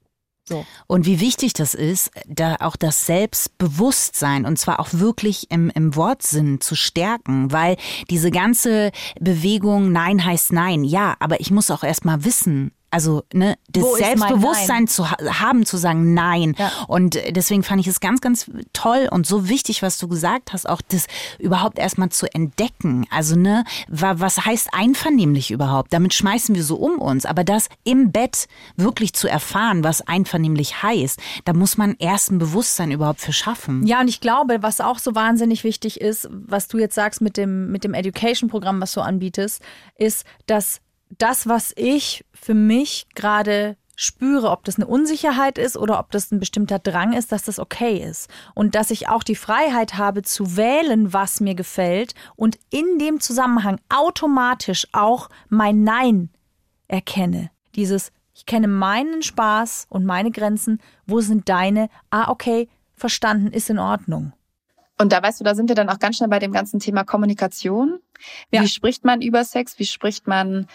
So. 0.48 0.64
Und 0.86 1.06
wie 1.06 1.20
wichtig 1.20 1.54
das 1.54 1.74
ist, 1.74 2.10
da 2.26 2.56
auch 2.60 2.76
das 2.76 3.06
Selbstbewusstsein 3.06 4.46
und 4.46 4.58
zwar 4.58 4.78
auch 4.78 4.88
wirklich 4.92 5.50
im, 5.50 5.70
im 5.70 5.96
Wortsinn 5.96 6.60
zu 6.60 6.76
stärken, 6.76 7.50
weil 7.50 7.76
diese 8.10 8.30
ganze 8.30 8.92
Bewegung 9.20 9.90
Nein 9.90 10.24
heißt 10.24 10.52
Nein, 10.52 10.84
ja, 10.84 11.16
aber 11.18 11.40
ich 11.40 11.50
muss 11.50 11.70
auch 11.70 11.82
erstmal 11.82 12.24
wissen, 12.24 12.72
also 12.96 13.24
ne, 13.34 13.58
das 13.68 13.82
Wo 13.82 13.94
Selbstbewusstsein 13.94 14.88
zu 14.88 15.10
haben, 15.10 15.66
zu 15.66 15.76
sagen 15.76 16.14
Nein. 16.14 16.54
Ja. 16.56 16.72
Und 16.88 17.18
deswegen 17.28 17.62
fand 17.62 17.82
ich 17.82 17.86
es 17.88 18.00
ganz, 18.00 18.22
ganz 18.22 18.50
toll 18.72 19.06
und 19.10 19.26
so 19.26 19.50
wichtig, 19.50 19.82
was 19.82 19.98
du 19.98 20.08
gesagt 20.08 20.54
hast, 20.54 20.66
auch 20.66 20.80
das 20.80 21.06
überhaupt 21.38 21.78
erstmal 21.78 22.08
zu 22.08 22.26
entdecken. 22.34 23.06
Also 23.10 23.36
ne, 23.36 23.64
was 23.88 24.46
heißt 24.46 24.70
einvernehmlich 24.72 25.50
überhaupt? 25.50 25.92
Damit 25.92 26.14
schmeißen 26.14 26.54
wir 26.54 26.64
so 26.64 26.76
um 26.76 26.98
uns. 26.98 27.26
Aber 27.26 27.44
das 27.44 27.68
im 27.84 28.12
Bett 28.12 28.46
wirklich 28.76 29.12
zu 29.12 29.28
erfahren, 29.28 29.84
was 29.84 30.00
einvernehmlich 30.00 30.82
heißt, 30.82 31.20
da 31.44 31.52
muss 31.52 31.76
man 31.76 31.96
erst 31.98 32.30
ein 32.30 32.38
Bewusstsein 32.38 32.92
überhaupt 32.92 33.20
für 33.20 33.34
schaffen. 33.34 33.86
Ja, 33.86 34.00
und 34.00 34.08
ich 34.08 34.22
glaube, 34.22 34.62
was 34.62 34.80
auch 34.80 34.98
so 34.98 35.14
wahnsinnig 35.14 35.64
wichtig 35.64 36.00
ist, 36.00 36.30
was 36.30 36.66
du 36.68 36.78
jetzt 36.78 36.94
sagst 36.94 37.20
mit 37.20 37.36
dem, 37.36 37.70
mit 37.70 37.84
dem 37.84 37.92
Education-Programm, 37.92 38.80
was 38.80 38.92
du 38.92 39.02
anbietest, 39.02 39.60
ist, 39.98 40.24
dass 40.46 40.80
das, 41.18 41.48
was 41.48 41.72
ich 41.76 42.24
für 42.32 42.54
mich 42.54 43.06
gerade 43.14 43.76
spüre, 43.96 44.50
ob 44.50 44.64
das 44.64 44.76
eine 44.76 44.86
Unsicherheit 44.86 45.56
ist 45.56 45.76
oder 45.76 45.98
ob 45.98 46.10
das 46.10 46.30
ein 46.30 46.38
bestimmter 46.38 46.78
Drang 46.78 47.14
ist, 47.14 47.32
dass 47.32 47.44
das 47.44 47.58
okay 47.58 47.96
ist. 47.98 48.28
Und 48.54 48.74
dass 48.74 48.90
ich 48.90 49.08
auch 49.08 49.22
die 49.22 49.34
Freiheit 49.34 49.94
habe 49.94 50.22
zu 50.22 50.56
wählen, 50.56 51.12
was 51.12 51.40
mir 51.40 51.54
gefällt 51.54 52.14
und 52.36 52.58
in 52.70 52.98
dem 52.98 53.20
Zusammenhang 53.20 53.80
automatisch 53.88 54.86
auch 54.92 55.30
mein 55.48 55.82
Nein 55.82 56.30
erkenne. 56.88 57.50
Dieses, 57.74 58.12
ich 58.34 58.44
kenne 58.44 58.68
meinen 58.68 59.22
Spaß 59.22 59.86
und 59.88 60.04
meine 60.04 60.30
Grenzen, 60.30 60.80
wo 61.06 61.20
sind 61.20 61.48
deine? 61.48 61.88
Ah, 62.10 62.30
okay, 62.30 62.68
verstanden, 62.94 63.48
ist 63.48 63.70
in 63.70 63.78
Ordnung. 63.78 64.32
Und 64.98 65.12
da 65.12 65.22
weißt 65.22 65.40
du, 65.40 65.44
da 65.44 65.54
sind 65.54 65.68
wir 65.68 65.74
dann 65.74 65.90
auch 65.90 65.98
ganz 65.98 66.16
schnell 66.16 66.28
bei 66.30 66.38
dem 66.38 66.52
ganzen 66.52 66.80
Thema 66.80 67.04
Kommunikation. 67.04 68.00
Wie 68.50 68.56
ja. 68.56 68.66
spricht 68.66 69.04
man 69.04 69.20
über 69.20 69.44
Sex? 69.44 69.78
Wie 69.78 69.84
spricht 69.84 70.26
man 70.26 70.66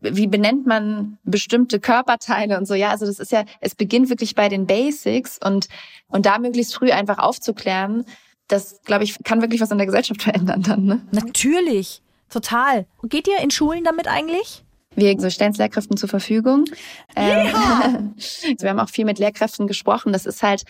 wie 0.00 0.26
benennt 0.26 0.66
man 0.66 1.18
bestimmte 1.24 1.80
Körperteile 1.80 2.58
und 2.58 2.66
so. 2.66 2.74
Ja, 2.74 2.90
also 2.90 3.06
das 3.06 3.18
ist 3.18 3.32
ja, 3.32 3.44
es 3.60 3.74
beginnt 3.74 4.10
wirklich 4.10 4.34
bei 4.34 4.48
den 4.48 4.66
Basics 4.66 5.38
und, 5.44 5.68
und 6.08 6.26
da 6.26 6.38
möglichst 6.38 6.74
früh 6.74 6.90
einfach 6.90 7.18
aufzuklären, 7.18 8.04
das, 8.48 8.80
glaube 8.84 9.04
ich, 9.04 9.22
kann 9.24 9.40
wirklich 9.40 9.60
was 9.60 9.70
in 9.70 9.78
der 9.78 9.86
Gesellschaft 9.86 10.22
verändern 10.24 10.62
dann. 10.62 10.84
Ne? 10.84 11.06
Natürlich, 11.12 12.02
total. 12.30 12.86
Geht 13.04 13.28
ihr 13.28 13.38
in 13.40 13.50
Schulen 13.50 13.84
damit 13.84 14.08
eigentlich? 14.08 14.64
Wir 14.96 15.18
so 15.20 15.28
stellen 15.30 15.52
es 15.52 15.58
Lehrkräften 15.58 15.96
zur 15.96 16.08
Verfügung. 16.08 16.66
Ähm, 17.16 17.46
ja. 17.46 18.00
wir 18.58 18.70
haben 18.70 18.78
auch 18.78 18.88
viel 18.88 19.04
mit 19.04 19.18
Lehrkräften 19.18 19.66
gesprochen. 19.66 20.12
Das 20.12 20.24
ist 20.24 20.42
halt 20.42 20.64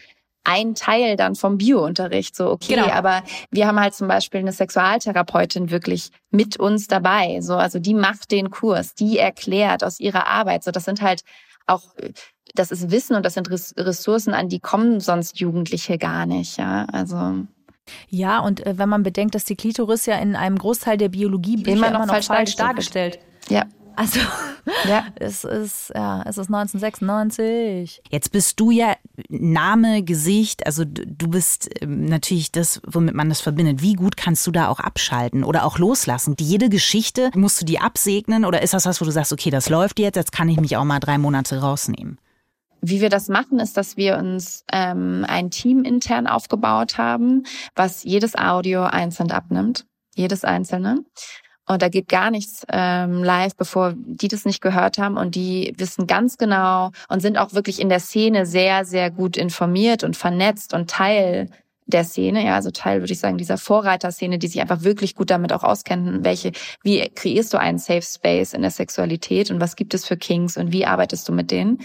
ein 0.44 0.74
Teil 0.74 1.16
dann 1.16 1.34
vom 1.34 1.58
Biounterricht. 1.58 2.36
So, 2.36 2.50
okay, 2.50 2.74
genau. 2.74 2.88
aber 2.88 3.22
wir 3.50 3.66
haben 3.66 3.80
halt 3.80 3.94
zum 3.94 4.08
Beispiel 4.08 4.40
eine 4.40 4.52
Sexualtherapeutin 4.52 5.70
wirklich 5.70 6.10
mit 6.30 6.58
uns 6.58 6.86
dabei. 6.86 7.40
So, 7.40 7.54
also 7.54 7.78
die 7.78 7.94
macht 7.94 8.30
den 8.30 8.50
Kurs, 8.50 8.94
die 8.94 9.18
erklärt 9.18 9.82
aus 9.82 9.98
ihrer 9.98 10.26
Arbeit. 10.26 10.62
So, 10.62 10.70
das 10.70 10.84
sind 10.84 11.00
halt 11.00 11.22
auch, 11.66 11.82
das 12.54 12.70
ist 12.70 12.90
Wissen 12.90 13.16
und 13.16 13.24
das 13.24 13.34
sind 13.34 13.50
Ressourcen, 13.50 14.34
an 14.34 14.48
die 14.48 14.60
kommen 14.60 15.00
sonst 15.00 15.40
Jugendliche 15.40 15.98
gar 15.98 16.26
nicht. 16.26 16.58
Ja, 16.58 16.86
also. 16.92 17.46
Ja, 18.08 18.40
und 18.40 18.64
äh, 18.66 18.78
wenn 18.78 18.88
man 18.88 19.02
bedenkt, 19.02 19.34
dass 19.34 19.44
die 19.44 19.56
Klitoris 19.56 20.06
ja 20.06 20.16
in 20.16 20.36
einem 20.36 20.58
Großteil 20.58 20.96
der 20.96 21.08
Biologie 21.10 21.62
immer 21.62 21.88
noch, 21.88 21.88
immer 21.88 22.06
noch 22.06 22.06
falsch, 22.06 22.26
falsch 22.26 22.56
dargestellt. 22.56 23.18
Ja. 23.48 23.64
Also 23.96 24.20
ja. 24.88 25.06
es 25.16 25.44
ist 25.44 25.92
ja, 25.94 26.22
es 26.22 26.38
ist 26.38 26.46
1996. 26.52 28.02
Jetzt 28.10 28.32
bist 28.32 28.60
du 28.60 28.70
ja 28.70 28.94
Name, 29.28 30.02
Gesicht, 30.02 30.66
also 30.66 30.84
du 30.84 31.28
bist 31.28 31.70
ähm, 31.80 32.06
natürlich 32.06 32.52
das, 32.52 32.80
womit 32.86 33.14
man 33.14 33.28
das 33.28 33.40
verbindet. 33.40 33.82
Wie 33.82 33.94
gut 33.94 34.16
kannst 34.16 34.46
du 34.46 34.50
da 34.50 34.68
auch 34.68 34.80
abschalten 34.80 35.44
oder 35.44 35.64
auch 35.64 35.78
loslassen? 35.78 36.36
Jede 36.38 36.68
Geschichte 36.68 37.30
musst 37.34 37.60
du 37.60 37.64
die 37.64 37.80
absegnen 37.80 38.44
oder 38.44 38.62
ist 38.62 38.74
das 38.74 38.86
was, 38.86 39.00
wo 39.00 39.04
du 39.04 39.10
sagst, 39.10 39.32
okay, 39.32 39.50
das 39.50 39.68
läuft 39.68 39.98
jetzt, 39.98 40.16
jetzt 40.16 40.32
kann 40.32 40.48
ich 40.48 40.60
mich 40.60 40.76
auch 40.76 40.84
mal 40.84 41.00
drei 41.00 41.18
Monate 41.18 41.60
rausnehmen? 41.60 42.18
Wie 42.80 43.00
wir 43.00 43.08
das 43.08 43.28
machen, 43.28 43.60
ist, 43.60 43.78
dass 43.78 43.96
wir 43.96 44.18
uns 44.18 44.64
ähm, 44.70 45.24
ein 45.26 45.50
Team 45.50 45.84
intern 45.84 46.26
aufgebaut 46.26 46.98
haben, 46.98 47.44
was 47.74 48.02
jedes 48.02 48.34
Audio 48.36 48.82
einzeln 48.82 49.30
abnimmt 49.30 49.86
jedes 50.14 50.44
einzelne. 50.44 51.04
Und 51.66 51.82
da 51.82 51.88
geht 51.88 52.08
gar 52.08 52.30
nichts 52.30 52.64
ähm, 52.70 53.24
live, 53.24 53.56
bevor 53.56 53.94
die 53.96 54.28
das 54.28 54.44
nicht 54.44 54.60
gehört 54.60 54.98
haben. 54.98 55.16
Und 55.16 55.34
die 55.34 55.72
wissen 55.78 56.06
ganz 56.06 56.36
genau 56.36 56.90
und 57.08 57.20
sind 57.20 57.38
auch 57.38 57.54
wirklich 57.54 57.80
in 57.80 57.88
der 57.88 58.00
Szene 58.00 58.44
sehr, 58.44 58.84
sehr 58.84 59.10
gut 59.10 59.36
informiert 59.36 60.04
und 60.04 60.16
vernetzt 60.16 60.74
und 60.74 60.90
Teil 60.90 61.48
der 61.86 62.04
Szene, 62.04 62.44
ja, 62.44 62.54
also 62.54 62.70
Teil, 62.70 63.00
würde 63.00 63.12
ich 63.12 63.18
sagen, 63.18 63.36
dieser 63.36 63.58
Vorreiterszene, 63.58 64.38
die 64.38 64.48
sich 64.48 64.60
einfach 64.60 64.82
wirklich 64.82 65.14
gut 65.14 65.30
damit 65.30 65.52
auch 65.52 65.62
auskennen, 65.62 66.24
welche, 66.24 66.52
wie 66.82 67.06
kreierst 67.10 67.52
du 67.52 67.58
einen 67.58 67.78
Safe 67.78 68.02
Space 68.02 68.54
in 68.54 68.62
der 68.62 68.70
Sexualität 68.70 69.50
und 69.50 69.60
was 69.60 69.76
gibt 69.76 69.92
es 69.92 70.06
für 70.06 70.16
Kings 70.16 70.56
und 70.56 70.72
wie 70.72 70.86
arbeitest 70.86 71.28
du 71.28 71.32
mit 71.32 71.50
denen? 71.50 71.78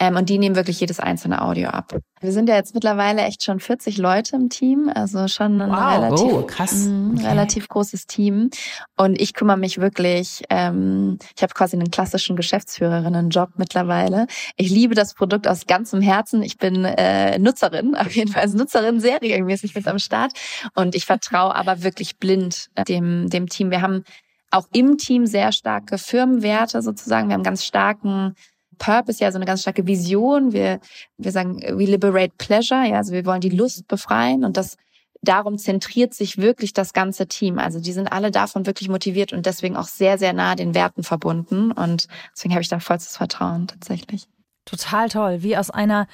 Ähm, 0.00 0.16
und 0.16 0.28
die 0.28 0.38
nehmen 0.38 0.54
wirklich 0.56 0.80
jedes 0.80 1.00
einzelne 1.00 1.42
Audio 1.42 1.70
ab. 1.70 1.98
Wir 2.20 2.32
sind 2.32 2.48
ja 2.48 2.56
jetzt 2.56 2.74
mittlerweile 2.74 3.22
echt 3.22 3.44
schon 3.44 3.60
40 3.60 3.96
Leute 3.98 4.36
im 4.36 4.48
Team, 4.48 4.90
also 4.92 5.28
schon 5.28 5.60
ein 5.60 5.70
wow. 5.70 5.96
relativ, 5.96 6.32
oh, 6.32 6.42
krass. 6.42 6.86
Mh, 6.86 7.14
okay. 7.14 7.26
relativ 7.26 7.68
großes 7.68 8.06
Team. 8.06 8.50
Und 8.96 9.20
ich 9.20 9.34
kümmere 9.34 9.56
mich 9.56 9.78
wirklich, 9.80 10.42
ähm, 10.50 11.18
ich 11.36 11.42
habe 11.42 11.54
quasi 11.54 11.76
einen 11.76 11.90
klassischen 11.90 12.36
Geschäftsführerinnen-Job 12.36 13.50
mittlerweile. 13.56 14.26
Ich 14.56 14.70
liebe 14.70 14.94
das 14.94 15.14
Produkt 15.14 15.48
aus 15.48 15.66
ganzem 15.66 16.00
Herzen. 16.00 16.42
Ich 16.42 16.58
bin 16.58 16.84
äh, 16.84 17.38
Nutzerin, 17.38 17.94
auf 17.96 18.14
jeden 18.14 18.32
Fall 18.32 18.42
als 18.42 18.54
Nutzerin 18.54 19.00
sehr 19.00 19.20
regelmäßig 19.20 19.74
mit 19.74 19.86
am 19.86 19.98
Start. 19.98 20.32
Und 20.74 20.94
ich 20.94 21.06
vertraue 21.06 21.54
aber 21.54 21.82
wirklich 21.82 22.18
blind 22.18 22.68
äh, 22.74 22.84
dem, 22.84 23.28
dem 23.30 23.48
Team. 23.48 23.70
Wir 23.70 23.82
haben 23.82 24.04
auch 24.50 24.66
im 24.72 24.96
Team 24.96 25.26
sehr 25.26 25.52
starke 25.52 25.98
Firmenwerte 25.98 26.82
sozusagen. 26.82 27.28
Wir 27.28 27.34
haben 27.34 27.42
ganz 27.42 27.64
starken 27.64 28.34
Purpose, 28.78 29.22
ja, 29.22 29.30
so 29.30 29.36
eine 29.36 29.44
ganz 29.44 29.62
starke 29.62 29.86
Vision. 29.86 30.52
Wir, 30.52 30.80
wir 31.16 31.32
sagen, 31.32 31.60
we 31.60 31.84
liberate 31.84 32.34
pleasure, 32.38 32.86
ja, 32.86 32.96
also 32.96 33.12
wir 33.12 33.26
wollen 33.26 33.40
die 33.40 33.50
Lust 33.50 33.88
befreien 33.88 34.44
und 34.44 34.56
das 34.56 34.76
darum 35.22 35.58
zentriert 35.58 36.14
sich 36.14 36.38
wirklich 36.38 36.72
das 36.72 36.92
ganze 36.92 37.26
Team. 37.26 37.58
Also 37.58 37.80
die 37.80 37.92
sind 37.92 38.12
alle 38.12 38.30
davon 38.30 38.66
wirklich 38.66 38.88
motiviert 38.88 39.32
und 39.32 39.46
deswegen 39.46 39.76
auch 39.76 39.86
sehr, 39.86 40.18
sehr 40.18 40.32
nah 40.32 40.54
den 40.54 40.74
Werten 40.74 41.02
verbunden. 41.02 41.72
Und 41.72 42.06
deswegen 42.34 42.54
habe 42.54 42.62
ich 42.62 42.68
da 42.68 42.80
vollstes 42.80 43.16
Vertrauen 43.16 43.66
tatsächlich. 43.66 44.28
Total 44.64 45.08
toll. 45.08 45.42
Wie 45.42 45.56
aus 45.56 45.70
einer 45.70 46.06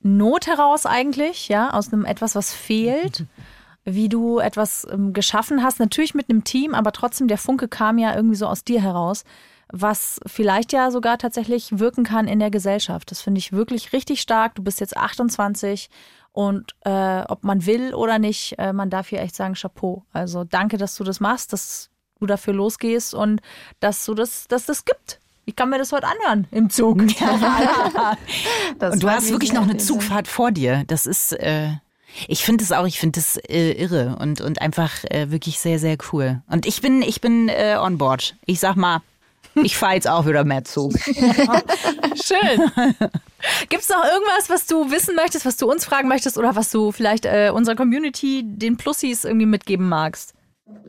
Not 0.00 0.46
heraus 0.46 0.84
eigentlich, 0.84 1.48
ja, 1.48 1.70
aus 1.70 1.92
einem 1.92 2.04
etwas, 2.04 2.34
was 2.34 2.52
fehlt. 2.52 3.26
Wie 3.84 4.08
du 4.08 4.38
etwas 4.38 4.86
ähm, 4.92 5.12
geschaffen 5.12 5.64
hast, 5.64 5.80
natürlich 5.80 6.14
mit 6.14 6.30
einem 6.30 6.44
Team, 6.44 6.72
aber 6.72 6.92
trotzdem 6.92 7.26
der 7.26 7.38
Funke 7.38 7.66
kam 7.66 7.98
ja 7.98 8.14
irgendwie 8.14 8.36
so 8.36 8.46
aus 8.46 8.62
dir 8.62 8.80
heraus, 8.80 9.24
was 9.72 10.20
vielleicht 10.26 10.72
ja 10.72 10.90
sogar 10.90 11.18
tatsächlich 11.18 11.78
wirken 11.78 12.04
kann 12.04 12.28
in 12.28 12.38
der 12.38 12.50
Gesellschaft. 12.50 13.10
Das 13.10 13.22
finde 13.22 13.38
ich 13.38 13.52
wirklich 13.52 13.92
richtig 13.92 14.20
stark. 14.20 14.54
Du 14.54 14.62
bist 14.62 14.80
jetzt 14.80 14.96
28 14.96 15.88
und 16.32 16.74
äh, 16.84 17.22
ob 17.22 17.42
man 17.44 17.66
will 17.66 17.94
oder 17.94 18.18
nicht, 18.18 18.58
äh, 18.58 18.72
man 18.72 18.90
darf 18.90 19.08
hier 19.08 19.20
echt 19.20 19.34
sagen, 19.34 19.54
Chapeau. 19.54 20.04
Also 20.12 20.44
danke, 20.44 20.76
dass 20.78 20.96
du 20.96 21.04
das 21.04 21.20
machst, 21.20 21.52
dass 21.52 21.90
du 22.20 22.26
dafür 22.26 22.54
losgehst 22.54 23.14
und 23.14 23.40
dass 23.80 24.04
du 24.04 24.14
das, 24.14 24.46
dass 24.48 24.66
das 24.66 24.84
gibt. 24.84 25.20
Ich 25.44 25.56
kann 25.56 25.70
mir 25.70 25.78
das 25.78 25.90
heute 25.90 26.06
anhören 26.06 26.46
im 26.52 26.70
Zug. 26.70 26.98
und 27.00 27.20
du 29.02 29.10
hast 29.10 29.30
wirklich 29.30 29.52
noch 29.52 29.62
eine 29.62 29.76
Zugfahrt 29.76 30.28
vor 30.28 30.52
dir. 30.52 30.84
Das 30.86 31.06
ist, 31.06 31.32
äh, 31.32 31.70
ich 32.28 32.44
finde 32.44 32.62
es 32.62 32.72
auch, 32.72 32.86
ich 32.86 33.00
finde 33.00 33.18
es 33.20 33.36
äh, 33.38 33.72
irre 33.72 34.16
und, 34.20 34.40
und 34.40 34.60
einfach 34.62 35.04
äh, 35.04 35.30
wirklich 35.30 35.58
sehr, 35.58 35.78
sehr 35.78 35.96
cool. 36.12 36.42
Und 36.48 36.64
ich 36.66 36.80
bin, 36.80 37.02
ich 37.02 37.20
bin 37.20 37.48
äh, 37.48 37.76
on 37.80 37.98
board. 37.98 38.36
Ich 38.46 38.60
sag 38.60 38.76
mal, 38.76 39.00
ich 39.54 39.76
fahre 39.76 39.94
jetzt 39.94 40.08
auch 40.08 40.26
wieder 40.26 40.44
mehr 40.44 40.64
Zug. 40.64 40.92
Schön. 41.04 42.70
Gibt 43.68 43.82
es 43.82 43.88
noch 43.88 44.04
irgendwas, 44.04 44.48
was 44.48 44.66
du 44.66 44.90
wissen 44.90 45.14
möchtest, 45.14 45.44
was 45.44 45.56
du 45.56 45.70
uns 45.70 45.84
fragen 45.84 46.08
möchtest 46.08 46.38
oder 46.38 46.54
was 46.56 46.70
du 46.70 46.92
vielleicht 46.92 47.24
äh, 47.24 47.50
unserer 47.54 47.76
Community, 47.76 48.42
den 48.44 48.76
Plussis 48.76 49.24
irgendwie 49.24 49.46
mitgeben 49.46 49.88
magst? 49.88 50.34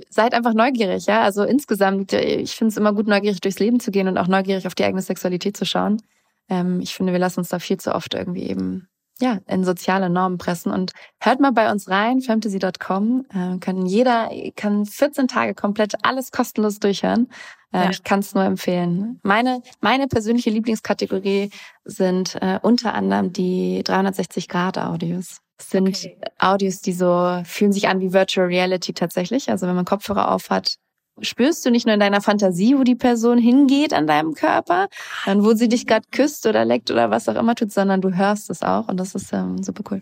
Seid 0.09 0.33
einfach 0.33 0.53
neugierig, 0.53 1.07
ja. 1.07 1.21
Also 1.21 1.43
insgesamt, 1.43 2.13
äh, 2.13 2.35
ich 2.35 2.55
finde 2.55 2.69
es 2.69 2.77
immer 2.77 2.93
gut, 2.93 3.07
neugierig 3.07 3.41
durchs 3.41 3.59
Leben 3.59 3.79
zu 3.79 3.91
gehen 3.91 4.07
und 4.07 4.17
auch 4.17 4.27
neugierig 4.27 4.67
auf 4.67 4.75
die 4.75 4.83
eigene 4.83 5.01
Sexualität 5.01 5.57
zu 5.57 5.65
schauen. 5.65 6.01
Ähm, 6.49 6.79
ich 6.79 6.93
finde, 6.93 7.11
wir 7.11 7.19
lassen 7.19 7.39
uns 7.39 7.49
da 7.49 7.59
viel 7.59 7.77
zu 7.77 7.93
oft 7.93 8.13
irgendwie 8.13 8.43
eben 8.43 8.87
ja, 9.19 9.39
in 9.47 9.63
soziale 9.63 10.09
Normen 10.09 10.37
pressen. 10.37 10.71
Und 10.71 10.91
hört 11.19 11.39
mal 11.39 11.51
bei 11.51 11.71
uns 11.71 11.89
rein, 11.89 12.21
fantasy.com. 12.21 13.25
Äh, 13.33 13.57
können 13.59 13.85
jeder 13.85 14.29
kann 14.55 14.85
14 14.85 15.27
Tage 15.27 15.53
komplett 15.53 15.93
alles 16.03 16.31
kostenlos 16.31 16.79
durchhören. 16.79 17.29
Äh, 17.73 17.85
ja. 17.85 17.89
Ich 17.89 18.03
kann 18.03 18.19
es 18.19 18.33
nur 18.33 18.43
empfehlen. 18.43 19.19
Meine, 19.23 19.61
meine 19.81 20.07
persönliche 20.07 20.49
Lieblingskategorie 20.49 21.49
sind 21.83 22.35
äh, 22.41 22.59
unter 22.61 22.93
anderem 22.93 23.33
die 23.33 23.83
360-Grad-Audios. 23.83 25.39
Das 25.57 25.69
sind 25.69 25.87
okay. 25.87 26.17
Audios, 26.39 26.81
die 26.81 26.93
so 26.93 27.41
fühlen 27.45 27.73
sich 27.73 27.87
an 27.87 27.99
wie 27.99 28.13
Virtual 28.13 28.47
Reality 28.47 28.93
tatsächlich. 28.93 29.49
Also 29.49 29.67
wenn 29.67 29.75
man 29.75 29.85
Kopfhörer 29.85 30.31
auf 30.31 30.49
hat, 30.49 30.75
spürst 31.21 31.65
du 31.65 31.71
nicht 31.71 31.85
nur 31.85 31.93
in 31.93 31.99
deiner 31.99 32.21
Fantasie, 32.21 32.77
wo 32.77 32.83
die 32.83 32.95
Person 32.95 33.37
hingeht 33.37 33.93
an 33.93 34.07
deinem 34.07 34.33
Körper, 34.33 34.87
dann 35.25 35.43
wo 35.43 35.53
sie 35.53 35.69
dich 35.69 35.85
gerade 35.85 36.07
küsst 36.11 36.45
oder 36.45 36.65
leckt 36.65 36.89
oder 36.91 37.11
was 37.11 37.29
auch 37.29 37.35
immer 37.35 37.55
tut, 37.55 37.71
sondern 37.71 38.01
du 38.01 38.15
hörst 38.15 38.49
es 38.49 38.63
auch 38.63 38.87
und 38.87 38.97
das 38.97 39.13
ist 39.15 39.31
ähm, 39.31 39.61
super 39.61 39.83
cool. 39.91 40.01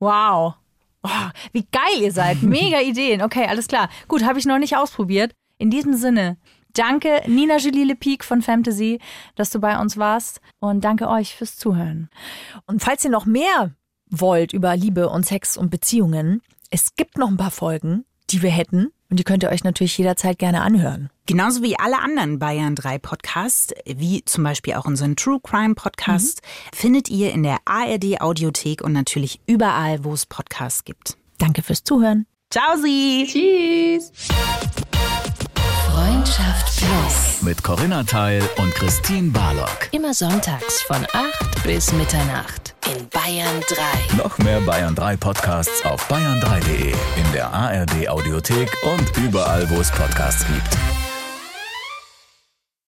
Wow. 0.00 0.54
Oh, 1.04 1.08
wie 1.52 1.66
geil 1.70 2.00
ihr 2.00 2.12
seid. 2.12 2.42
Mega 2.42 2.80
Ideen. 2.80 3.22
Okay, 3.22 3.46
alles 3.48 3.68
klar. 3.68 3.88
Gut, 4.08 4.24
habe 4.24 4.38
ich 4.38 4.46
noch 4.46 4.58
nicht 4.58 4.76
ausprobiert. 4.76 5.32
In 5.58 5.70
diesem 5.70 5.94
Sinne, 5.94 6.38
danke 6.72 7.22
Nina 7.26 7.56
Julie 7.58 7.84
Lepic 7.84 8.24
von 8.24 8.42
Fantasy, 8.42 9.00
dass 9.34 9.50
du 9.50 9.60
bei 9.60 9.78
uns 9.78 9.96
warst 9.96 10.40
und 10.58 10.82
danke 10.84 11.08
euch 11.08 11.34
fürs 11.34 11.56
Zuhören. 11.56 12.08
Und 12.66 12.82
falls 12.82 13.04
ihr 13.04 13.10
noch 13.10 13.26
mehr 13.26 13.72
wollt 14.10 14.52
über 14.52 14.76
Liebe 14.76 15.08
und 15.08 15.26
Sex 15.26 15.56
und 15.56 15.70
Beziehungen, 15.70 16.42
es 16.70 16.94
gibt 16.94 17.18
noch 17.18 17.28
ein 17.28 17.36
paar 17.36 17.50
Folgen, 17.50 18.04
die 18.30 18.42
wir 18.42 18.50
hätten 18.50 18.92
und 19.10 19.18
die 19.18 19.24
könnt 19.24 19.42
ihr 19.42 19.50
euch 19.50 19.62
natürlich 19.62 19.98
jederzeit 19.98 20.38
gerne 20.38 20.62
anhören. 20.62 21.10
Genauso 21.26 21.62
wie 21.62 21.78
alle 21.78 21.98
anderen 21.98 22.38
Bayern 22.38 22.74
3 22.74 22.98
Podcasts, 22.98 23.74
wie 23.84 24.24
zum 24.24 24.42
Beispiel 24.42 24.74
auch 24.74 24.86
unseren 24.86 25.16
True 25.16 25.38
Crime 25.42 25.74
Podcast, 25.74 26.40
mhm. 26.40 26.76
findet 26.76 27.10
ihr 27.10 27.32
in 27.32 27.42
der 27.42 27.58
ARD 27.66 28.20
Audiothek 28.22 28.82
und 28.82 28.92
natürlich 28.92 29.40
überall, 29.46 30.02
wo 30.04 30.14
es 30.14 30.24
Podcasts 30.24 30.84
gibt. 30.84 31.18
Danke 31.38 31.62
fürs 31.62 31.84
Zuhören. 31.84 32.26
Ciao 32.50 32.76
Sie. 32.76 33.26
Tschüss. 33.28 34.12
Freundschaft 35.92 36.78
Plus. 36.78 37.42
Mit 37.42 37.62
Corinna 37.62 38.02
Teil 38.02 38.42
und 38.56 38.74
Christine 38.74 39.30
Barlock. 39.30 39.90
Immer 39.92 40.14
sonntags 40.14 40.80
von 40.80 41.04
8 41.12 41.62
bis 41.64 41.92
Mitternacht 41.92 42.74
in 42.90 43.06
Bayern 43.10 43.60
3. 43.68 44.16
Noch 44.16 44.38
mehr 44.38 44.60
Bayern 44.62 44.94
3 44.94 45.18
Podcasts 45.18 45.84
auf 45.84 46.10
bayern3.de, 46.10 46.92
in 46.92 47.32
der 47.34 47.52
ARD 47.52 48.08
Audiothek 48.08 48.70
und 48.84 49.18
überall, 49.18 49.68
wo 49.68 49.80
es 49.80 49.90
Podcasts 49.90 50.46
gibt. 50.46 51.01